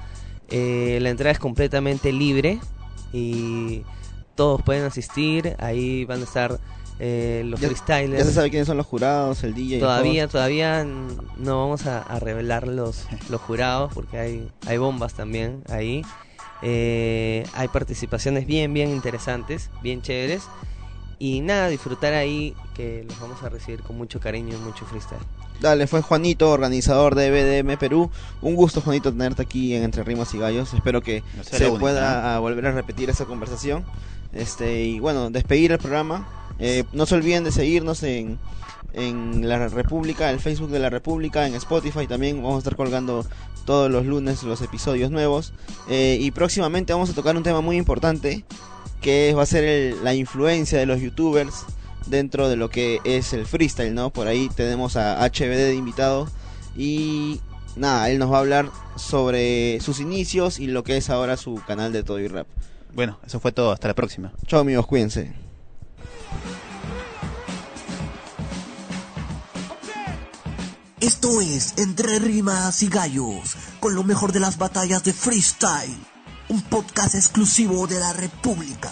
Eh, 0.49 0.99
la 1.01 1.09
entrada 1.09 1.31
es 1.31 1.39
completamente 1.39 2.11
libre 2.11 2.59
y 3.13 3.83
todos 4.35 4.61
pueden 4.61 4.83
asistir, 4.83 5.55
ahí 5.59 6.05
van 6.05 6.21
a 6.21 6.23
estar 6.23 6.59
eh, 6.99 7.43
los 7.45 7.59
freestylers. 7.59 8.19
Ya 8.19 8.25
se 8.25 8.33
sabe 8.33 8.49
quiénes 8.49 8.67
son 8.67 8.77
los 8.77 8.85
jurados, 8.85 9.43
el 9.43 9.53
DJ. 9.53 9.79
Todavía, 9.79 10.27
todavía 10.27 10.83
no 10.85 11.59
vamos 11.59 11.85
a, 11.85 12.19
revelar 12.19 12.67
los, 12.67 13.05
los 13.29 13.41
jurados 13.41 13.93
porque 13.93 14.17
hay, 14.17 14.51
hay 14.65 14.77
bombas 14.77 15.13
también 15.13 15.63
ahí. 15.69 16.03
Eh, 16.61 17.45
hay 17.53 17.67
participaciones 17.67 18.47
bien, 18.47 18.73
bien 18.73 18.89
interesantes, 18.89 19.69
bien 19.81 20.01
chéveres. 20.01 20.43
Y 21.19 21.41
nada, 21.41 21.67
disfrutar 21.67 22.13
ahí 22.13 22.55
que 22.75 23.03
los 23.07 23.19
vamos 23.19 23.41
a 23.43 23.49
recibir 23.49 23.81
con 23.81 23.97
mucho 23.97 24.19
cariño 24.19 24.55
y 24.55 24.59
mucho 24.59 24.85
freestyle. 24.85 25.21
Dale, 25.59 25.87
fue 25.87 26.01
Juanito, 26.01 26.51
organizador 26.51 27.15
de 27.15 27.31
BDM 27.31 27.77
Perú. 27.77 28.11
Un 28.41 28.55
gusto, 28.55 28.81
Juanito, 28.81 29.11
tenerte 29.11 29.41
aquí 29.41 29.73
en 29.73 29.83
Entre 29.83 30.03
Rimas 30.03 30.33
y 30.35 30.37
Gallos. 30.37 30.73
Espero 30.73 31.01
que 31.01 31.23
se 31.41 31.71
pueda 31.71 32.37
volver 32.39 32.67
a 32.67 32.71
repetir 32.71 33.09
esa 33.09 33.25
conversación. 33.25 33.83
Este, 34.33 34.83
y 34.83 34.99
bueno, 34.99 35.31
despedir 35.31 35.71
el 35.71 35.79
programa. 35.79 36.27
Eh, 36.59 36.83
no 36.93 37.07
se 37.07 37.15
olviden 37.15 37.43
de 37.43 37.51
seguirnos 37.51 38.03
en, 38.03 38.37
en 38.93 39.49
la 39.49 39.67
República, 39.67 40.29
el 40.29 40.39
Facebook 40.39 40.69
de 40.69 40.79
la 40.79 40.91
República, 40.91 41.47
en 41.47 41.55
Spotify 41.55 42.05
también. 42.05 42.37
Vamos 42.37 42.55
a 42.55 42.59
estar 42.59 42.75
colgando 42.75 43.25
todos 43.65 43.91
los 43.91 44.05
lunes 44.05 44.43
los 44.43 44.61
episodios 44.61 45.11
nuevos. 45.11 45.53
Eh, 45.89 46.17
y 46.21 46.31
próximamente 46.31 46.93
vamos 46.93 47.09
a 47.09 47.13
tocar 47.13 47.35
un 47.35 47.43
tema 47.43 47.61
muy 47.61 47.77
importante 47.77 48.45
que 49.01 49.33
va 49.33 49.43
a 49.43 49.45
ser 49.45 49.95
la 50.03 50.13
influencia 50.13 50.79
de 50.79 50.85
los 50.85 51.01
youtubers 51.01 51.65
dentro 52.07 52.49
de 52.49 52.55
lo 52.55 52.69
que 52.69 52.99
es 53.03 53.33
el 53.33 53.45
freestyle, 53.45 53.93
¿no? 53.93 54.11
Por 54.11 54.27
ahí 54.27 54.49
tenemos 54.55 54.95
a 54.95 55.23
HBD 55.23 55.67
de 55.67 55.75
invitado 55.75 56.29
y 56.75 57.41
nada, 57.75 58.09
él 58.09 58.19
nos 58.19 58.31
va 58.31 58.37
a 58.37 58.39
hablar 58.39 58.69
sobre 58.95 59.79
sus 59.81 59.99
inicios 59.99 60.59
y 60.59 60.67
lo 60.67 60.83
que 60.83 60.97
es 60.97 61.09
ahora 61.09 61.37
su 61.37 61.61
canal 61.67 61.91
de 61.93 62.03
todo 62.03 62.19
y 62.19 62.27
rap. 62.27 62.47
Bueno, 62.93 63.19
eso 63.25 63.39
fue 63.39 63.51
todo, 63.51 63.71
hasta 63.71 63.87
la 63.87 63.95
próxima. 63.95 64.33
Chao 64.47 64.61
amigos, 64.61 64.87
cuídense. 64.87 65.33
Esto 70.99 71.41
es 71.41 71.77
Entre 71.77 72.17
Rimas 72.17 72.81
y 72.81 72.89
Gallos, 72.89 73.55
con 73.79 73.93
lo 73.93 74.03
mejor 74.03 74.31
de 74.31 74.39
las 74.39 74.57
batallas 74.57 75.03
de 75.03 75.13
freestyle, 75.13 75.95
un 76.49 76.61
podcast 76.61 77.15
exclusivo 77.15 77.87
de 77.87 77.99
la 77.99 78.13
República. 78.13 78.91